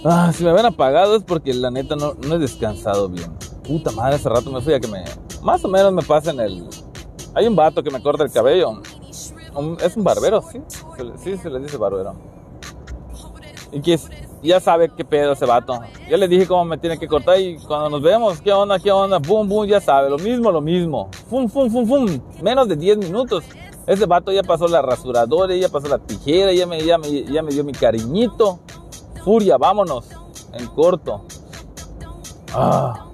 Ah, 0.05 0.31
si 0.35 0.45
me 0.45 0.51
habían 0.51 0.67
apagado 0.67 1.17
es 1.17 1.23
porque 1.23 1.55
la 1.55 1.71
neta 1.71 1.97
no, 1.97 2.13
no 2.13 2.35
he 2.35 2.39
descansado 2.39 3.09
bien. 3.09 3.33
Puta 3.67 3.91
madre, 3.91 4.17
hace 4.17 4.29
rato 4.29 4.53
me 4.53 4.61
fui 4.61 4.75
a 4.75 4.81
que 4.81 4.89
me. 4.89 5.03
Más 5.43 5.65
o 5.65 5.69
menos 5.69 5.95
me 5.95 6.03
pasen 6.03 6.41
el. 6.41 6.69
Hay 7.35 7.47
un 7.47 7.57
vato 7.57 7.83
que 7.83 7.91
me 7.91 8.01
corta 8.03 8.25
el 8.25 8.31
cabello. 8.31 8.81
Es 9.81 9.97
un 9.97 10.05
barbero, 10.05 10.43
sí. 10.43 10.61
Sí, 11.23 11.37
se 11.37 11.51
le 11.51 11.61
dice 11.61 11.77
barbero. 11.77 12.15
Y 13.73 13.81
que 13.81 13.95
es- 13.95 14.09
ya 14.43 14.61
sabe 14.61 14.91
qué 14.95 15.05
pedo 15.05 15.33
ese 15.33 15.47
vato. 15.47 15.81
Ya 16.09 16.17
le 16.17 16.29
dije 16.29 16.47
cómo 16.47 16.65
me 16.65 16.77
tiene 16.79 16.99
que 16.99 17.09
cortar 17.09 17.41
y 17.41 17.57
cuando 17.59 17.89
nos 17.91 18.03
vemos, 18.03 18.41
qué 18.41 18.53
onda, 18.53 18.79
qué 18.79 18.93
onda, 18.93 19.19
boom, 19.19 19.49
boom, 19.49 19.67
ya 19.67 19.81
sabe, 19.81 20.11
lo 20.11 20.19
mismo, 20.19 20.53
lo 20.53 20.61
mismo. 20.61 21.09
Fum, 21.31 21.49
fum, 21.49 21.71
fum, 21.71 21.87
fum. 21.87 22.21
Menos 22.43 22.69
de 22.69 22.77
10 22.77 22.99
minutos. 22.99 23.45
Ese 23.87 24.07
vato 24.07 24.33
ya 24.33 24.43
pasó 24.43 24.67
la 24.69 24.81
rasuradora, 24.83 25.55
ya 25.57 25.69
pasó 25.69 25.89
la 25.89 25.99
tijera, 25.99 26.53
ya 26.53 26.67
me, 26.67 26.81
ya 26.83 26.99
me 27.43 27.51
dio 27.53 27.65
mi 27.65 27.73
cariñito. 27.73 28.61
Furia, 29.25 29.57
vámonos. 29.57 30.07
En 30.53 30.67
corto. 30.69 31.23
Ah. 32.53 33.07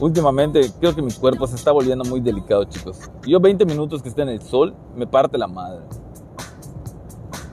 Últimamente 0.00 0.72
creo 0.80 0.94
que 0.94 1.02
mi 1.02 1.12
cuerpo 1.12 1.46
se 1.46 1.56
está 1.56 1.70
volviendo 1.72 2.04
muy 2.04 2.20
delicado, 2.20 2.64
chicos. 2.64 2.98
Yo 3.26 3.38
20 3.40 3.64
minutos 3.64 4.02
que 4.02 4.08
esté 4.08 4.22
en 4.22 4.28
el 4.30 4.42
sol, 4.42 4.74
me 4.96 5.06
parte 5.06 5.38
la 5.38 5.46
madre. 5.46 5.80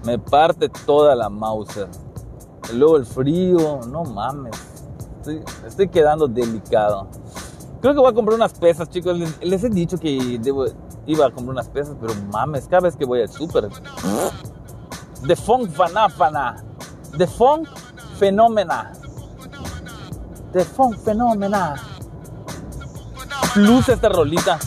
Me 0.04 0.18
parte 0.18 0.68
toda 0.86 1.16
la 1.16 1.30
Mauser. 1.30 1.88
Luego 2.74 2.98
el 2.98 3.06
frío, 3.06 3.82
no 3.88 4.04
mames. 4.04 4.56
Estoy, 5.68 5.88
quedando 5.90 6.28
delicado. 6.28 7.08
Creo 7.80 7.94
que 7.94 8.00
voy 8.00 8.10
a 8.10 8.14
comprar 8.14 8.36
unas 8.36 8.54
pesas, 8.54 8.90
chicos. 8.90 9.18
Les, 9.18 9.44
les 9.44 9.64
he 9.64 9.70
dicho 9.70 9.98
que 9.98 10.40
debo- 10.42 10.72
iba 11.06 11.26
a 11.28 11.32
comprar 11.32 11.54
unas 11.54 11.70
pesas, 11.70 11.96
pero 12.02 12.14
mames, 12.32 12.68
cada 12.68 12.82
vez 12.82 12.96
que 12.96 13.06
voy 13.06 13.22
al 13.22 13.30
súper. 13.30 13.70
The 15.28 15.36
Funk 15.36 15.70
Fanáfana. 15.70 16.64
The 17.18 17.28
Funk 17.28 17.68
Fenómena. 18.18 18.94
The 20.54 20.66
Funk 20.66 20.98
Fenómena. 20.98 21.76
Plus 23.54 23.90
esta 23.90 24.08
rolita. 24.08 24.58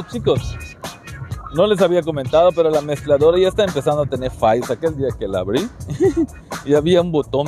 Chicos, 0.00 0.56
no 1.54 1.66
les 1.66 1.82
había 1.82 2.02
comentado, 2.02 2.50
pero 2.52 2.70
la 2.70 2.80
mezcladora 2.80 3.38
ya 3.38 3.48
está 3.48 3.64
empezando 3.64 4.02
a 4.02 4.06
tener 4.06 4.30
fallos. 4.30 4.70
Aquel 4.70 4.96
día 4.96 5.08
que 5.18 5.28
la 5.28 5.40
abrí 5.40 5.68
y 6.64 6.74
había 6.74 7.02
un 7.02 7.12
botón, 7.12 7.46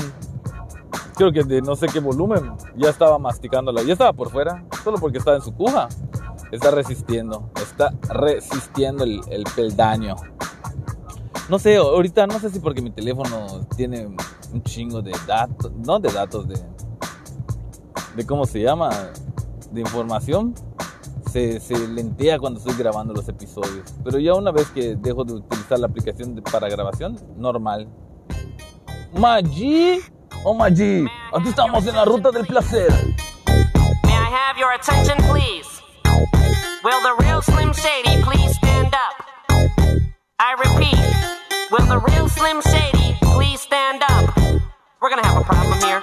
creo 1.14 1.32
que 1.32 1.42
de 1.42 1.62
no 1.62 1.74
sé 1.74 1.86
qué 1.86 2.00
volumen, 2.00 2.52
ya 2.76 2.90
estaba 2.90 3.18
masticándola. 3.18 3.82
Ya 3.82 3.94
estaba 3.94 4.12
por 4.12 4.30
fuera, 4.30 4.62
solo 4.82 4.98
porque 4.98 5.18
estaba 5.18 5.36
en 5.36 5.42
su 5.42 5.54
cuja. 5.54 5.88
Está 6.52 6.70
resistiendo, 6.70 7.50
está 7.56 7.94
resistiendo 8.10 9.04
el, 9.04 9.20
el 9.30 9.44
peldaño. 9.56 10.14
No 11.48 11.58
sé, 11.58 11.76
ahorita 11.76 12.26
no 12.26 12.38
sé 12.38 12.50
si 12.50 12.60
porque 12.60 12.82
mi 12.82 12.90
teléfono 12.90 13.66
tiene 13.76 14.06
un 14.06 14.62
chingo 14.62 15.00
de 15.00 15.12
datos, 15.26 15.72
no 15.72 15.98
de 15.98 16.12
datos, 16.12 16.46
de, 16.46 16.58
de 18.16 18.26
cómo 18.26 18.44
se 18.44 18.60
llama, 18.60 18.90
de 19.72 19.80
información 19.80 20.54
se, 21.34 21.58
se 21.58 21.76
lentea 21.88 22.38
cuando 22.38 22.60
estoy 22.60 22.76
grabando 22.76 23.12
los 23.12 23.28
episodios. 23.28 23.92
Pero 24.04 24.20
ya 24.20 24.34
una 24.34 24.52
vez 24.52 24.68
que 24.70 24.94
dejo 24.94 25.24
de 25.24 25.32
utilizar 25.34 25.80
la 25.80 25.88
aplicación 25.88 26.36
de- 26.36 26.42
para 26.42 26.68
grabación, 26.68 27.18
normal. 27.36 27.88
Maggi 29.14 29.98
o 30.44 30.54
Maggi, 30.54 31.04
aquí 31.32 31.48
estamos 31.48 31.84
en 31.88 31.96
la 31.96 32.04
ruta 32.04 32.30
del 32.30 32.46
placer. 32.46 32.88
May 34.04 34.12
I 34.12 34.30
have 34.30 34.56
your 34.60 34.70
attention, 34.72 35.16
please? 35.28 35.66
Will 36.84 37.00
the 37.02 37.24
real 37.24 37.42
Slim 37.42 37.72
Shady 37.72 38.22
please 38.22 38.54
stand 38.54 38.94
up? 38.94 39.26
I 40.38 40.54
repeat, 40.56 40.98
will 41.72 41.86
the 41.86 41.98
real 41.98 42.28
Slim 42.28 42.60
Shady 42.62 43.16
please 43.34 43.60
stand 43.60 44.02
up? 44.08 44.36
We're 45.02 45.10
gonna 45.10 45.26
have 45.26 45.38
a 45.40 45.44
problem 45.44 45.80
here. 45.80 46.02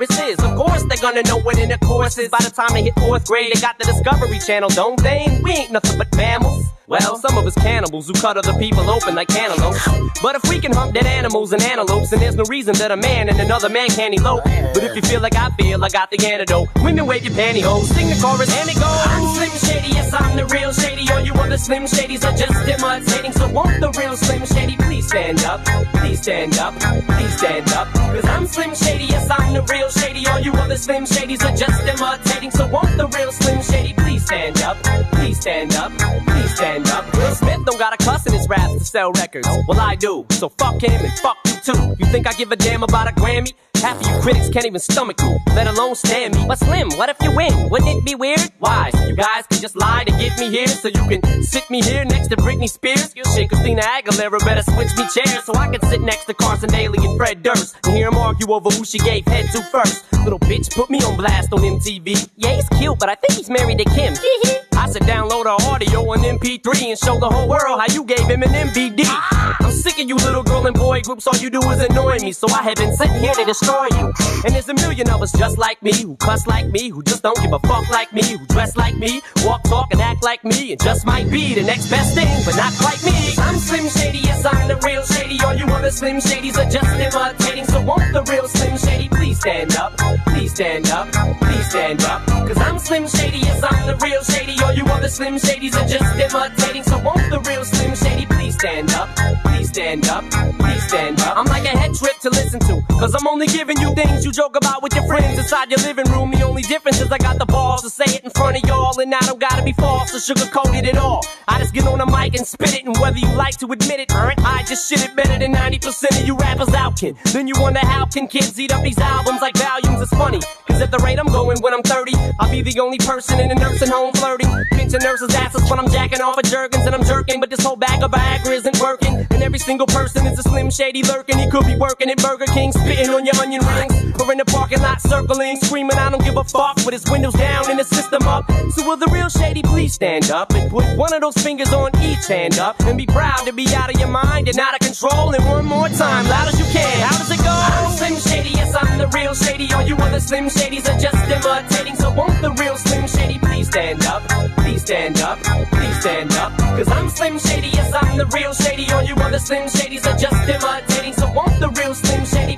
Of 0.39 0.55
course, 0.55 0.83
they're 0.89 0.97
gonna 1.01 1.21
know 1.23 1.39
what 1.39 1.57
in 1.57 1.69
the 1.69 1.75
intercourse 1.75 2.17
is 2.17 2.29
by 2.29 2.39
the 2.41 2.49
time 2.49 2.73
they 2.73 2.83
hit 2.83 2.95
fourth 2.95 3.25
grade. 3.25 3.51
They 3.53 3.61
got 3.61 3.77
the 3.77 3.85
Discovery 3.85 4.39
Channel, 4.39 4.69
don't 4.69 5.01
they? 5.01 5.39
We 5.43 5.51
ain't 5.51 5.71
nothing 5.71 5.97
but 5.97 6.15
mammals. 6.15 6.65
Well, 6.87 7.15
some 7.17 7.37
of 7.37 7.45
us 7.45 7.55
cannibals 7.55 8.07
who 8.07 8.13
cut 8.13 8.37
other 8.37 8.57
people 8.57 8.89
open 8.89 9.15
like 9.15 9.27
cantaloupes. 9.27 9.87
But 10.21 10.35
if 10.35 10.49
we 10.49 10.59
can 10.59 10.73
hump 10.73 10.93
dead 10.93 11.05
animals 11.05 11.53
and 11.53 11.61
antelopes, 11.61 12.09
then 12.09 12.19
there's 12.19 12.35
no 12.35 12.43
reason 12.49 12.75
that 12.75 12.91
a 12.91 12.97
man 12.97 13.29
and 13.29 13.39
another 13.39 13.69
man 13.69 13.87
can't 13.89 14.13
elope. 14.13 14.43
But 14.43 14.83
if 14.83 14.95
you 14.95 15.01
feel 15.03 15.21
like 15.21 15.35
I 15.35 15.49
feel, 15.51 15.83
I 15.83 15.89
got 15.89 16.09
the 16.09 16.17
antidote. 16.25 16.69
Women 16.83 17.05
wave 17.05 17.23
your 17.23 17.33
pantyhose, 17.33 17.85
sing 17.85 18.07
the 18.09 18.19
chorus 18.21 18.51
and 18.59 18.69
it 18.69 18.75
goes. 18.75 18.83
I'm 18.83 19.35
Slim 19.35 19.51
Shady, 19.69 19.93
yes 19.93 20.13
I'm 20.13 20.35
the 20.35 20.45
real 20.47 20.73
Shady. 20.73 21.09
All 21.11 21.21
you 21.21 21.33
other 21.33 21.57
Slim 21.57 21.83
Shadys 21.83 22.25
are 22.25 22.35
just 22.35 22.67
imitating. 22.67 23.31
So 23.33 23.47
won't 23.49 23.79
the 23.79 23.91
real 23.99 24.17
Slim 24.17 24.45
Shady 24.45 24.75
please 24.77 25.07
stand 25.07 25.43
up? 25.43 25.63
Please 26.01 26.21
stand 26.21 26.57
up, 26.57 26.73
please 27.07 27.37
stand 27.37 27.71
up. 27.73 27.87
Cause 27.93 28.25
I'm 28.25 28.47
Slim 28.47 28.75
Shady, 28.75 29.05
yes 29.05 29.29
I'm 29.29 29.53
the 29.53 29.61
real 29.63 29.89
Shady. 29.89 30.25
All 30.27 30.39
you 30.39 30.51
other 30.53 30.77
Slim 30.77 31.05
Shadys 31.05 31.43
are 31.43 31.55
just 31.55 31.81
imitating. 31.83 32.51
So 32.51 32.67
won't 32.67 32.97
the 32.97 33.07
real 33.07 33.31
Slim 33.31 33.61
Shady 33.61 33.93
please 33.93 34.25
stand 34.25 34.61
up? 34.61 34.77
Please 35.13 35.39
stand 35.39 35.73
up, 35.75 35.91
please 35.97 36.55
stand 36.55 36.67
up. 36.67 36.70
Will 36.79 37.35
Smith 37.35 37.65
don't 37.65 37.77
got 37.77 37.93
a 37.93 37.97
cuss 37.97 38.25
in 38.25 38.33
his 38.33 38.47
raps 38.47 38.73
to 38.75 38.85
sell 38.85 39.11
records. 39.11 39.47
Well, 39.67 39.79
I 39.79 39.95
do. 39.95 40.25
So 40.31 40.49
fuck 40.49 40.81
him 40.81 40.91
and 41.03 41.11
fuck 41.19 41.37
you 41.45 41.73
too. 41.73 41.95
You 41.99 42.05
think 42.05 42.27
I 42.27 42.33
give 42.33 42.51
a 42.51 42.55
damn 42.55 42.83
about 42.83 43.09
a 43.09 43.11
Grammy? 43.11 43.53
Half 43.81 43.99
of 44.01 44.11
you 44.11 44.21
critics 44.21 44.49
can't 44.49 44.65
even 44.67 44.79
stomach 44.79 45.17
me, 45.23 45.37
let 45.55 45.65
alone 45.65 45.95
stand 45.95 46.35
me. 46.35 46.45
But 46.47 46.59
Slim, 46.59 46.91
what 46.91 47.09
if 47.09 47.17
you 47.21 47.35
win? 47.35 47.69
Wouldn't 47.69 47.89
it 47.89 48.05
be 48.05 48.13
weird? 48.13 48.41
Why? 48.59 48.91
You 49.07 49.15
guys 49.15 49.47
can 49.47 49.59
just 49.59 49.75
lie 49.75 50.03
to 50.03 50.11
get 50.11 50.37
me 50.39 50.49
here, 50.51 50.67
so 50.67 50.87
you 50.87 51.03
can 51.07 51.21
sit 51.43 51.67
me 51.71 51.81
here 51.81 52.05
next 52.05 52.27
to 52.27 52.37
Britney 52.37 52.69
Spears. 52.69 53.13
Shit, 53.33 53.49
Christina 53.49 53.81
Aguilera 53.81 54.39
better 54.45 54.61
switch 54.61 54.95
me 54.97 55.05
chairs 55.13 55.43
so 55.45 55.55
I 55.55 55.67
can 55.67 55.81
sit 55.89 56.01
next 56.01 56.25
to 56.25 56.35
Carson 56.35 56.69
Daly 56.69 57.03
and 57.03 57.17
Fred 57.17 57.41
Durst 57.41 57.75
and 57.85 57.95
hear 57.95 58.09
them 58.11 58.19
argue 58.19 58.51
over 58.53 58.69
who 58.69 58.85
she 58.85 58.99
gave 58.99 59.25
head 59.25 59.47
to 59.53 59.63
first. 59.63 60.05
Little 60.23 60.39
bitch 60.39 60.73
put 60.75 60.91
me 60.91 60.99
on 61.03 61.17
blast 61.17 61.51
on 61.51 61.59
MTV. 61.59 62.29
Yeah, 62.35 62.53
he's 62.53 62.69
cute, 62.77 62.99
but 62.99 63.09
I 63.09 63.15
think 63.15 63.33
he's 63.33 63.49
married 63.49 63.79
to 63.79 63.85
Kim. 63.85 64.13
I 64.73 64.89
said 64.89 65.03
download 65.03 65.45
her 65.45 65.69
audio 65.69 66.01
on 66.11 66.19
MP3 66.19 66.89
and 66.89 66.97
show 66.99 67.19
the 67.19 67.29
whole 67.29 67.47
world 67.47 67.79
how 67.79 67.85
you 67.93 68.03
gave 68.03 68.27
him 68.27 68.43
an 68.43 68.49
MVD. 68.49 69.05
I'm 69.05 69.71
sick 69.71 69.99
of 69.99 70.07
you 70.09 70.15
little 70.15 70.43
girl 70.43 70.65
and 70.65 70.75
boy 70.75 71.01
groups, 71.01 71.27
all 71.27 71.37
you 71.37 71.49
do 71.49 71.61
is 71.69 71.79
annoy 71.81 72.17
me, 72.19 72.31
so 72.31 72.47
I 72.49 72.63
have 72.63 72.75
been 72.75 72.95
sitting 72.95 73.21
here 73.21 73.33
to 73.33 73.45
destroy 73.45 73.70
you. 73.97 74.13
And 74.43 74.53
there's 74.53 74.69
a 74.69 74.73
million 74.73 75.09
of 75.09 75.21
us 75.21 75.31
just 75.31 75.57
like 75.57 75.81
me, 75.81 75.93
who 76.01 76.15
cuss 76.17 76.47
like 76.47 76.67
me, 76.67 76.89
who 76.89 77.03
just 77.03 77.23
don't 77.23 77.39
give 77.41 77.53
a 77.53 77.59
fuck 77.59 77.89
like 77.89 78.11
me, 78.13 78.23
who 78.23 78.45
dress 78.47 78.75
like 78.75 78.97
me, 78.97 79.21
walk, 79.43 79.63
talk, 79.63 79.87
and 79.91 80.01
act 80.01 80.23
like 80.23 80.43
me, 80.43 80.71
and 80.71 80.81
just 80.81 81.05
might 81.05 81.29
be 81.29 81.53
the 81.53 81.63
next 81.63 81.89
best 81.89 82.15
thing, 82.15 82.41
but 82.45 82.55
not 82.55 82.73
quite 82.79 83.03
me. 83.03 83.35
I'm 83.37 83.57
Slim 83.57 83.87
Shady, 83.89 84.19
yes, 84.19 84.45
I'm 84.45 84.67
the 84.67 84.77
real 84.85 85.03
Shady. 85.05 85.39
All 85.45 85.55
you 85.55 85.65
other 85.65 85.91
Slim 85.91 86.17
Shadys 86.17 86.57
are 86.57 86.69
just 86.69 86.91
imitating, 86.99 87.65
so 87.65 87.81
won't 87.81 88.13
the 88.13 88.23
real 88.31 88.47
Slim 88.47 88.77
Shady 88.77 89.09
please 89.09 89.39
stand 89.39 89.75
up? 89.75 89.95
Please 90.27 90.53
stand 90.53 90.89
up, 90.89 91.11
please 91.41 91.69
stand 91.69 92.03
up. 92.03 92.25
Cause 92.25 92.57
I'm 92.57 92.79
Slim 92.79 93.07
Shady, 93.07 93.39
yes, 93.39 93.63
I'm 93.63 93.87
the 93.87 93.95
real 94.03 94.23
Shady. 94.23 94.55
All 94.63 94.73
you 94.73 94.85
other 94.85 95.09
Slim 95.09 95.35
Shadys 95.35 95.75
are 95.75 95.87
just 95.87 96.09
imitating, 96.15 96.83
so 96.83 96.97
won't 96.99 97.29
the 97.29 97.39
real 97.47 97.63
Slim 97.63 97.95
Shady 97.95 98.25
please 98.25 98.55
stand 98.55 98.91
up? 98.93 99.09
Please 99.45 99.69
stand 99.69 100.07
up, 100.07 100.23
please 100.59 100.83
stand 100.87 101.19
up. 101.21 101.37
I'm 101.37 101.45
like 101.45 101.65
a 101.65 101.77
head 101.77 101.93
trip 101.93 102.17
to 102.21 102.29
listen 102.29 102.59
to, 102.61 102.81
cause 102.99 103.13
I'm 103.15 103.27
only 103.27 103.47
giving 103.47 103.60
you 103.69 103.93
things 103.93 104.25
you 104.25 104.31
joke 104.31 104.55
about 104.55 104.81
with 104.81 104.95
your 104.95 105.05
friends 105.05 105.37
inside 105.37 105.69
your 105.69 105.79
living 105.81 106.09
room. 106.11 106.31
The 106.31 106.41
only 106.41 106.63
difference 106.63 106.99
is 106.99 107.11
I 107.11 107.19
got 107.19 107.37
the 107.37 107.45
balls 107.45 107.83
to 107.83 107.89
say 107.89 108.05
it 108.15 108.23
in 108.23 108.31
front 108.31 108.57
of 108.57 108.67
y'all, 108.67 108.99
and 108.99 109.13
I 109.13 109.19
don't 109.19 109.39
gotta 109.39 109.63
be 109.63 109.73
false 109.73 110.13
or 110.15 110.17
sugarcoat 110.17 110.75
it 110.75 110.87
at 110.87 110.97
all. 110.97 111.23
I 111.47 111.59
just 111.59 111.73
get 111.73 111.85
on 111.85 111.99
the 111.99 112.07
mic 112.07 112.35
and 112.35 112.45
spit 112.45 112.73
it, 112.73 112.85
and 112.85 112.97
whether 112.97 113.19
you 113.19 113.31
like 113.35 113.57
to 113.57 113.67
admit 113.71 113.99
it, 113.99 114.11
I 114.11 114.63
just 114.67 114.89
shit 114.89 115.03
it 115.05 115.15
better 115.15 115.37
than 115.37 115.53
90% 115.53 116.21
of 116.21 116.27
you 116.27 116.35
rappers 116.37 116.73
out, 116.73 116.97
kid. 116.97 117.17
Then 117.33 117.47
you 117.47 117.53
wonder 117.59 117.79
how 117.81 118.05
can 118.05 118.27
kids 118.27 118.59
eat 118.59 118.73
up 118.73 118.83
these 118.83 118.97
albums 118.97 119.41
like 119.41 119.55
volumes? 119.55 120.01
It's 120.01 120.11
funny, 120.11 120.39
cause 120.67 120.81
at 120.81 120.89
the 120.89 120.97
rate 120.99 121.19
I'm 121.19 121.27
going 121.27 121.61
when 121.61 121.73
I'm 121.73 121.83
30, 121.83 122.13
I'll 122.39 122.49
be 122.49 122.63
the 122.63 122.79
only 122.79 122.97
person 122.97 123.39
in 123.39 123.51
a 123.51 123.55
nursing 123.55 123.89
home 123.89 124.13
flirting. 124.13 124.49
Pinching 124.71 125.01
nurses' 125.03 125.35
asses 125.35 125.69
when 125.69 125.77
I'm 125.77 125.89
jacking 125.89 126.21
off 126.21 126.37
of 126.37 126.45
Jergens 126.45 126.85
and 126.85 126.95
I'm 126.95 127.03
jerking, 127.03 127.39
but 127.39 127.51
this 127.51 127.63
whole 127.63 127.75
bag 127.75 128.01
of 128.01 128.11
Viagra 128.11 128.53
isn't 128.53 128.79
working. 128.79 129.27
And 129.29 129.43
every 129.43 129.59
single 129.59 129.87
person 129.87 130.25
is 130.25 130.39
a 130.39 130.43
slim 130.43 130.71
shady 130.71 131.03
lurking. 131.03 131.37
He 131.37 131.49
could 131.49 131.67
be 131.67 131.75
working 131.75 132.09
at 132.09 132.17
Burger 132.17 132.45
King, 132.45 132.71
spitting 132.71 133.09
on 133.09 133.25
your 133.25 133.35
onion 133.35 133.50
rings, 133.59 133.93
or 134.21 134.31
in 134.31 134.37
the 134.37 134.45
parking 134.45 134.81
lot 134.81 135.01
circling, 135.01 135.57
screaming, 135.57 135.97
I 135.97 136.09
don't 136.09 136.23
give 136.23 136.37
a 136.37 136.43
fuck, 136.43 136.77
with 136.85 136.93
his 136.93 137.05
windows 137.09 137.33
down 137.33 137.69
and 137.69 137.79
his 137.79 137.87
system 137.87 138.23
up. 138.23 138.49
So 138.71 138.85
will 138.85 138.97
the 138.97 139.09
real 139.11 139.29
shady 139.29 139.61
please 139.61 139.93
stand 139.93 140.31
up 140.31 140.53
and 140.53 140.69
put 140.69 140.85
one 140.97 141.13
of 141.13 141.21
those 141.21 141.35
fingers 141.35 141.73
on 141.73 141.91
each 142.01 142.27
hand 142.27 142.59
up 142.59 142.79
and 142.81 142.97
be 142.97 143.05
proud 143.05 143.45
to 143.45 143.53
be 143.53 143.67
out 143.75 143.93
of 143.93 143.99
your 143.99 144.09
mind 144.09 144.47
and 144.47 144.57
out 144.59 144.73
of 144.73 144.79
control. 144.79 145.33
And 145.33 145.43
one 145.45 145.65
more 145.65 145.89
time, 145.89 146.27
loud 146.27 146.47
as 146.47 146.59
you 146.59 146.65
can. 146.71 146.99
How 147.01 147.17
does 147.17 147.31
it 147.31 147.37
go? 147.37 147.51
I'm 147.51 147.91
Slim 147.91 148.15
Shady, 148.15 148.49
yes, 148.49 148.75
I'm 148.75 148.97
the 148.97 149.07
real 149.07 149.33
shady. 149.33 149.71
All 149.73 149.83
you 149.83 149.95
other 149.97 150.19
Slim 150.19 150.45
Shadys 150.45 150.87
are 150.87 150.99
just 150.99 151.21
imitating. 151.29 151.95
So 151.95 152.11
won't 152.13 152.41
the 152.41 152.51
real 152.51 152.77
Slim 152.77 153.07
Shady 153.07 153.39
please 153.39 153.67
stand 153.67 154.05
up? 154.05 154.23
Please 154.57 154.81
stand 154.81 155.19
up, 155.21 155.39
please 155.43 155.99
stand 155.99 156.31
up. 156.33 156.57
Cause 156.57 156.87
I'm 156.89 157.09
Slim 157.09 157.39
Shady, 157.39 157.69
yes, 157.69 157.93
I'm 157.93 158.17
the 158.17 158.25
real 158.27 158.53
shady. 158.53 158.91
All 158.91 159.03
you 159.03 159.15
other 159.15 159.39
Slim 159.39 159.67
Shadys 159.67 160.05
are 160.07 160.17
just 160.17 160.49
imitating. 160.49 161.13
So 161.13 161.31
won't 161.33 161.59
the 161.59 161.69
real 161.69 161.93
Slim 161.93 162.25
Shady 162.25 162.57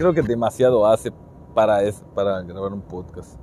Creo 0.00 0.14
que 0.14 0.22
demasiado 0.22 0.86
hace 0.86 1.12
para, 1.54 1.82
es, 1.82 2.02
para 2.14 2.40
grabar 2.40 2.72
un 2.72 2.80
podcast. 2.80 3.38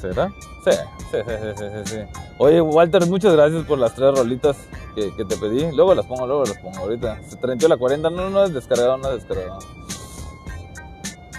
¿Será? 0.00 0.28
Sí, 0.64 0.72
sí, 1.12 1.18
sí, 1.24 1.34
sí, 1.56 1.64
sí, 1.70 1.82
sí. 1.84 1.98
Oye, 2.38 2.60
Walter, 2.60 3.06
muchas 3.06 3.34
gracias 3.34 3.64
por 3.64 3.78
las 3.78 3.94
tres 3.94 4.18
rolitas 4.18 4.56
que, 4.96 5.24
te 5.24 5.36
pedí. 5.36 5.70
Luego 5.70 5.94
las 5.94 6.04
pongo, 6.06 6.26
luego 6.26 6.42
las 6.46 6.58
pongo 6.58 6.78
ahorita. 6.78 7.22
Se 7.28 7.36
trenció 7.36 7.68
la 7.68 7.76
40. 7.76 8.10
No, 8.10 8.28
no 8.28 8.42
es 8.42 8.52
descargado, 8.52 8.96
no 8.96 9.08
es 9.08 9.24
descargado. 9.24 9.60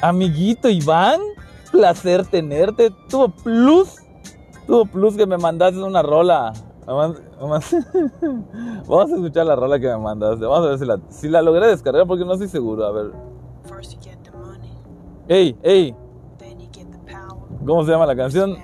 Amiguito 0.01 0.69
Iván, 0.69 1.19
placer 1.69 2.25
tenerte. 2.25 2.91
Tuvo 3.09 3.27
plus, 3.27 3.97
tuvo 4.67 4.85
plus 4.85 5.17
que 5.17 5.25
me 5.25 5.37
mandaste 5.37 5.83
una 5.83 6.01
rola. 6.01 6.53
Vamos 6.87 7.25
a 9.11 9.15
escuchar 9.15 9.45
la 9.45 9.57
rola 9.57 9.81
que 9.81 9.87
me 9.87 9.97
mandaste. 9.97 10.45
Vamos 10.45 10.65
a 10.65 10.69
ver 10.69 10.79
si 10.79 10.85
la, 10.85 10.97
si 11.09 11.27
la 11.27 11.41
logré 11.41 11.67
descargar 11.67 12.07
porque 12.07 12.23
no 12.23 12.31
estoy 12.31 12.47
seguro. 12.47 12.85
A 12.85 12.91
ver. 12.93 13.30
First 13.68 13.93
you 13.93 13.99
get 13.99 14.24
the 14.24 14.32
money. 14.38 14.72
Ey, 15.30 15.55
ey. 15.64 15.93
Then 16.39 16.59
you 16.59 16.68
get 16.72 16.91
the 16.91 16.97
power. 17.12 17.38
¿Cómo 17.66 17.86
se 17.86 17.91
llama 17.91 18.05
la 18.05 18.16
canción? 18.16 18.57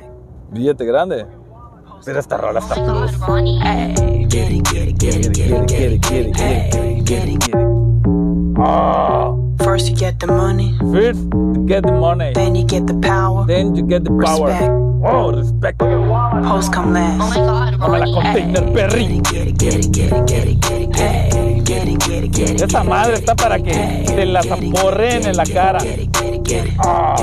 Billete 0.51 0.85
grande. 0.85 1.25
Pero 2.05 2.19
esta 2.19 2.37
rola 2.37 2.59
está. 2.59 2.75
Oh. 8.59 9.55
First 9.59 9.89
you 9.89 9.95
get 9.95 10.19
the 10.19 10.27
money. 10.27 10.75
First 10.79 11.19
you 11.33 11.65
get 11.67 11.83
the 11.83 11.91
money. 11.91 12.33
Then 12.33 12.55
you 12.55 12.65
get 12.65 12.87
the 12.87 12.95
power. 12.95 13.45
Then 13.45 13.75
you 13.75 13.83
get 13.83 14.03
the 14.03 14.11
power. 14.11 14.47
Respect. 14.47 14.71
Oh, 15.03 15.31
respect. 15.31 15.79
Post 15.79 16.73
come 16.73 16.93
last. 16.93 17.21
Oh 17.21 17.29
my 17.29 17.35
god, 17.35 17.79
Ronnie. 17.79 18.51
No 18.51 18.61
Perry. 18.73 19.19
Get 19.19 19.47
it, 19.47 19.57
get 19.59 19.75
it, 19.75 19.91
get 19.91 20.11
it, 20.11 20.25
get 20.25 20.47
it, 20.47 20.59
get 20.59 20.81
it, 20.81 20.91
get 20.93 21.11
it. 21.11 21.33
Hey. 21.35 21.56
Esa 21.67 22.81
madre 22.83 23.15
está 23.15 23.35
para 23.35 23.59
que 23.59 24.05
te 24.15 24.25
la 24.25 24.41
zaporren 24.41 25.27
en 25.27 25.35
la 25.35 25.45
cara. 25.45 25.79
Ah. 26.79 27.15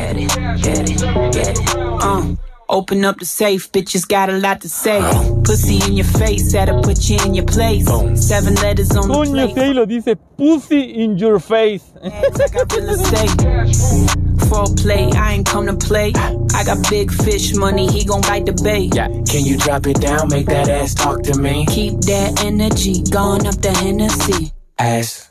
Open 2.68 3.04
up 3.04 3.18
the 3.18 3.26
safe, 3.26 3.70
bitches 3.72 4.08
got 4.08 4.30
a 4.30 4.38
lot 4.38 4.60
to 4.62 4.68
say. 4.68 5.00
Pussy 5.44 5.78
in 5.86 5.96
your 5.96 6.06
face, 6.06 6.52
that'll 6.52 6.82
put 6.82 7.08
you 7.10 7.18
in 7.24 7.34
your 7.34 7.44
place. 7.44 7.86
Seven 8.26 8.54
letters 8.56 8.90
on 8.96 9.08
the 9.08 9.14
Coño, 9.14 9.46
si 9.48 9.52
plate. 9.52 9.68
ahí 9.68 9.74
lo 9.74 9.84
dice 9.86 10.16
pussy 10.36 10.80
in 11.04 11.18
your 11.18 11.38
face. 11.38 11.84
Ads, 12.02 12.40
I 12.40 12.48
got. 12.48 12.64
For 14.48 14.66
play, 14.76 15.10
I 15.12 15.34
ain't 15.34 15.46
come 15.46 15.66
to 15.66 15.76
play. 15.76 16.12
I 16.54 16.64
got 16.64 16.88
big 16.90 17.10
fish 17.12 17.54
money, 17.54 17.86
he 17.90 18.04
gon' 18.04 18.20
bite 18.22 18.46
the 18.46 18.52
bait. 18.62 18.94
Yeah, 18.94 19.08
can 19.08 19.44
you 19.44 19.56
drop 19.58 19.86
it 19.86 20.00
down, 20.00 20.28
make 20.28 20.46
that 20.46 20.68
ass 20.68 20.94
talk 20.94 21.22
to 21.24 21.38
me? 21.38 21.66
Keep 21.66 22.00
that 22.02 22.44
energy, 22.44 23.02
gone 23.10 23.46
up 23.46 23.56
the 23.56 23.72
Hennessy. 23.72 24.52
Ass. 24.78 25.30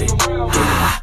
with 0.00 0.12
it. 0.12 1.02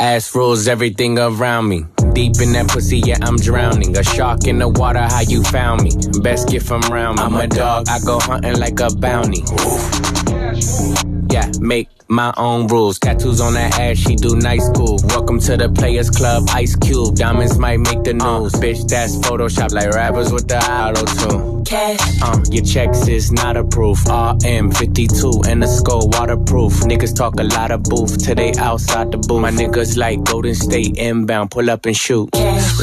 Ass 0.00 0.34
rules 0.34 0.66
everything 0.66 1.18
around 1.18 1.68
me. 1.68 1.84
Deep 2.14 2.40
in 2.40 2.52
that 2.52 2.68
pussy, 2.68 3.00
yeah, 3.00 3.18
I'm 3.20 3.36
drowning. 3.36 3.96
A 3.96 4.02
shark 4.02 4.46
in 4.46 4.58
the 4.58 4.68
water, 4.68 5.00
how 5.00 5.20
you 5.20 5.42
found 5.42 5.82
me? 5.82 5.90
Best 6.22 6.48
gift 6.48 6.66
from 6.66 6.80
round 6.82 7.18
me. 7.18 7.24
I'm 7.24 7.34
a 7.34 7.46
dog, 7.46 7.86
I 7.88 7.98
go 8.00 8.18
hunting 8.18 8.58
like 8.58 8.80
a 8.80 8.88
bounty. 8.94 9.42
Ooh. 9.42 11.09
Yeah, 11.30 11.50
make 11.60 11.88
my 12.08 12.34
own 12.36 12.66
rules. 12.66 12.98
Tattoos 12.98 13.40
on 13.40 13.54
that 13.54 13.78
ass, 13.78 13.98
she 13.98 14.16
do 14.16 14.34
nice 14.34 14.68
cool. 14.70 14.98
Welcome 15.04 15.38
to 15.40 15.56
the 15.56 15.68
Players 15.68 16.10
Club, 16.10 16.48
Ice 16.50 16.74
Cube. 16.74 17.14
Diamonds 17.14 17.56
might 17.56 17.78
make 17.78 18.02
the 18.02 18.14
news. 18.14 18.52
bitch, 18.54 18.88
that's 18.88 19.14
Photoshop 19.16 19.70
like 19.70 19.90
rappers 19.90 20.32
with 20.32 20.48
the 20.48 20.58
auto 20.58 21.04
tune. 21.04 21.64
Cash. 21.64 22.00
Uh, 22.20 22.40
your 22.50 22.64
checks 22.64 23.06
is 23.06 23.30
not 23.30 23.56
approved. 23.56 24.06
RM52 24.08 25.46
and 25.46 25.62
the 25.62 25.68
skull 25.68 26.08
waterproof. 26.08 26.72
Niggas 26.80 27.14
talk 27.14 27.38
a 27.38 27.44
lot 27.44 27.70
of 27.70 27.84
booth 27.84 28.18
till 28.24 28.34
they 28.34 28.52
outside 28.54 29.12
the 29.12 29.18
booth. 29.18 29.40
My 29.40 29.52
niggas 29.52 29.96
like 29.96 30.24
Golden 30.24 30.56
State 30.56 30.96
inbound, 30.96 31.52
pull 31.52 31.70
up 31.70 31.86
and 31.86 31.96
shoot. 31.96 32.32
Cash. 32.32 32.80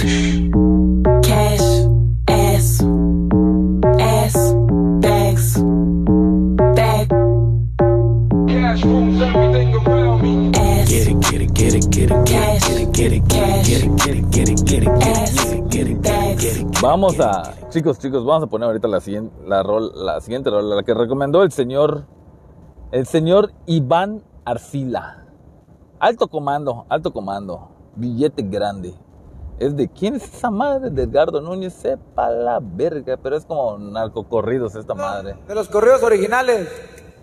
Cash. 1.24 1.57
Vamos 17.00 17.20
a, 17.20 17.54
chicos, 17.70 18.00
chicos, 18.00 18.26
vamos 18.26 18.46
a 18.46 18.48
poner 18.48 18.66
ahorita 18.66 18.88
la 18.88 19.00
siguiente, 19.00 19.32
la 19.46 19.62
rol, 19.62 19.92
la 19.94 20.20
siguiente 20.20 20.50
rol, 20.50 20.68
la 20.68 20.82
que 20.82 20.96
recomendó 20.96 21.44
el 21.44 21.52
señor, 21.52 22.06
el 22.92 23.06
señor 23.06 23.52
Iván 23.68 24.24
Arcila. 24.46 25.24
Alto 26.00 26.28
comando, 26.28 26.88
alto 26.90 27.14
comando, 27.14 27.70
billete 27.96 28.42
grande. 28.42 28.96
Es 29.60 29.76
de 29.76 29.88
quién 29.88 30.16
es 30.16 30.24
esa 30.24 30.50
madre 30.50 30.90
de 30.90 31.04
Edgardo 31.04 31.40
Núñez, 31.40 31.74
sepa 31.76 32.32
la 32.32 32.60
verga, 32.60 33.16
pero 33.22 33.38
es 33.38 33.46
como 33.46 33.78
narcocorridos 33.78 34.74
esta 34.74 34.96
madre. 34.96 35.36
De 35.48 35.54
los 35.54 35.68
corridos 35.68 36.02
originales. 36.02 36.68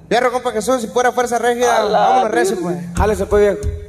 Fierro, 0.09 0.31
compa 0.31 0.53
Jesús, 0.53 0.83
si 0.83 0.87
fuera 0.87 1.11
fuerza 1.11 1.35
A 1.35 1.39
rígida, 1.41 1.83
la 1.83 1.99
vámonos 1.99 2.31
recio, 2.31 2.57
pues. 2.63 2.79
Jálese 2.95 3.27
pues 3.27 3.59
viejo. 3.61 3.84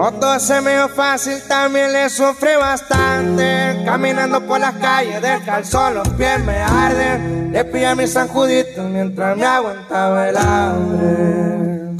Todo 0.00 0.40
se 0.40 0.62
me 0.62 0.72
dio 0.72 0.88
fácil, 0.88 1.42
también 1.46 1.92
le 1.92 2.08
sufrí 2.08 2.56
bastante. 2.58 3.82
Caminando 3.84 4.40
por 4.46 4.58
las 4.58 4.72
calles 4.76 5.20
del 5.20 5.44
calzón, 5.44 5.92
los 5.94 6.08
pies 6.10 6.42
me 6.42 6.56
arden. 6.56 7.52
Le 7.52 7.64
pillé 7.66 7.88
a 7.88 7.94
mi 7.94 8.06
San 8.06 8.26
Judito 8.28 8.82
mientras 8.84 9.36
me 9.36 9.44
aguantaba 9.44 10.28
el 10.30 10.36
hambre. 10.38 11.90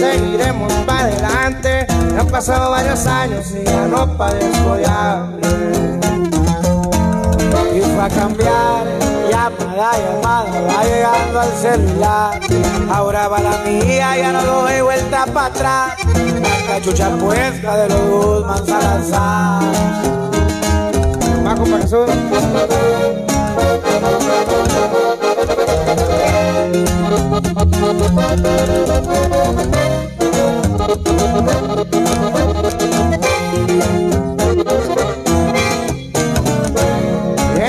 Seguiremos 0.00 0.72
para 0.86 1.00
adelante. 1.00 1.86
Han 2.18 2.26
pasado 2.28 2.70
varios 2.70 3.06
años 3.06 3.46
y 3.52 3.64
ya 3.64 3.86
no 3.86 4.16
padezco 4.16 4.74
de. 4.76 4.84
Y 7.74 7.80
fue 7.82 8.02
a 8.02 8.08
cambiar, 8.08 8.86
llamada, 9.30 9.92
llamada, 9.98 10.60
va 10.62 10.84
llegando 10.84 11.40
al 11.40 11.52
celular. 11.52 12.40
Ahora 12.90 13.28
va 13.28 13.40
la 13.40 13.58
mía, 13.58 14.16
ya 14.16 14.32
no 14.32 14.42
doy 14.42 14.80
vuelta 14.80 15.26
para 15.26 15.46
atrás. 15.46 15.92
La 16.40 16.74
cachucha 16.74 17.10
puesta 17.10 17.76
de 17.76 17.88
los 17.88 18.00
Guzmán 18.10 18.66
Salazar. 18.66 19.62
Compa 21.56 21.78
Jesús. 21.78 22.08
En 30.90 30.98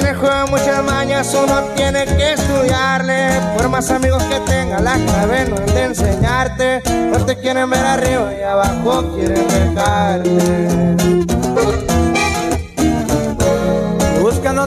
el 0.07 0.15
juego 0.15 0.47
muchas 0.47 0.83
mañas, 0.83 1.31
uno 1.35 1.61
tiene 1.75 2.05
que 2.05 2.33
estudiarle. 2.33 3.39
Por 3.55 3.69
más 3.69 3.91
amigos 3.91 4.23
que 4.23 4.39
tenga, 4.39 4.79
la 4.79 4.95
clave 4.95 5.49
no 5.49 5.55
es 5.55 5.71
de 5.71 5.83
enseñarte. 5.83 6.81
No 7.11 7.23
te 7.23 7.37
quieren 7.37 7.69
ver 7.69 7.85
arriba 7.85 8.33
y 8.33 8.41
abajo 8.41 9.13
quieren 9.13 9.47
dejarte. 9.47 11.30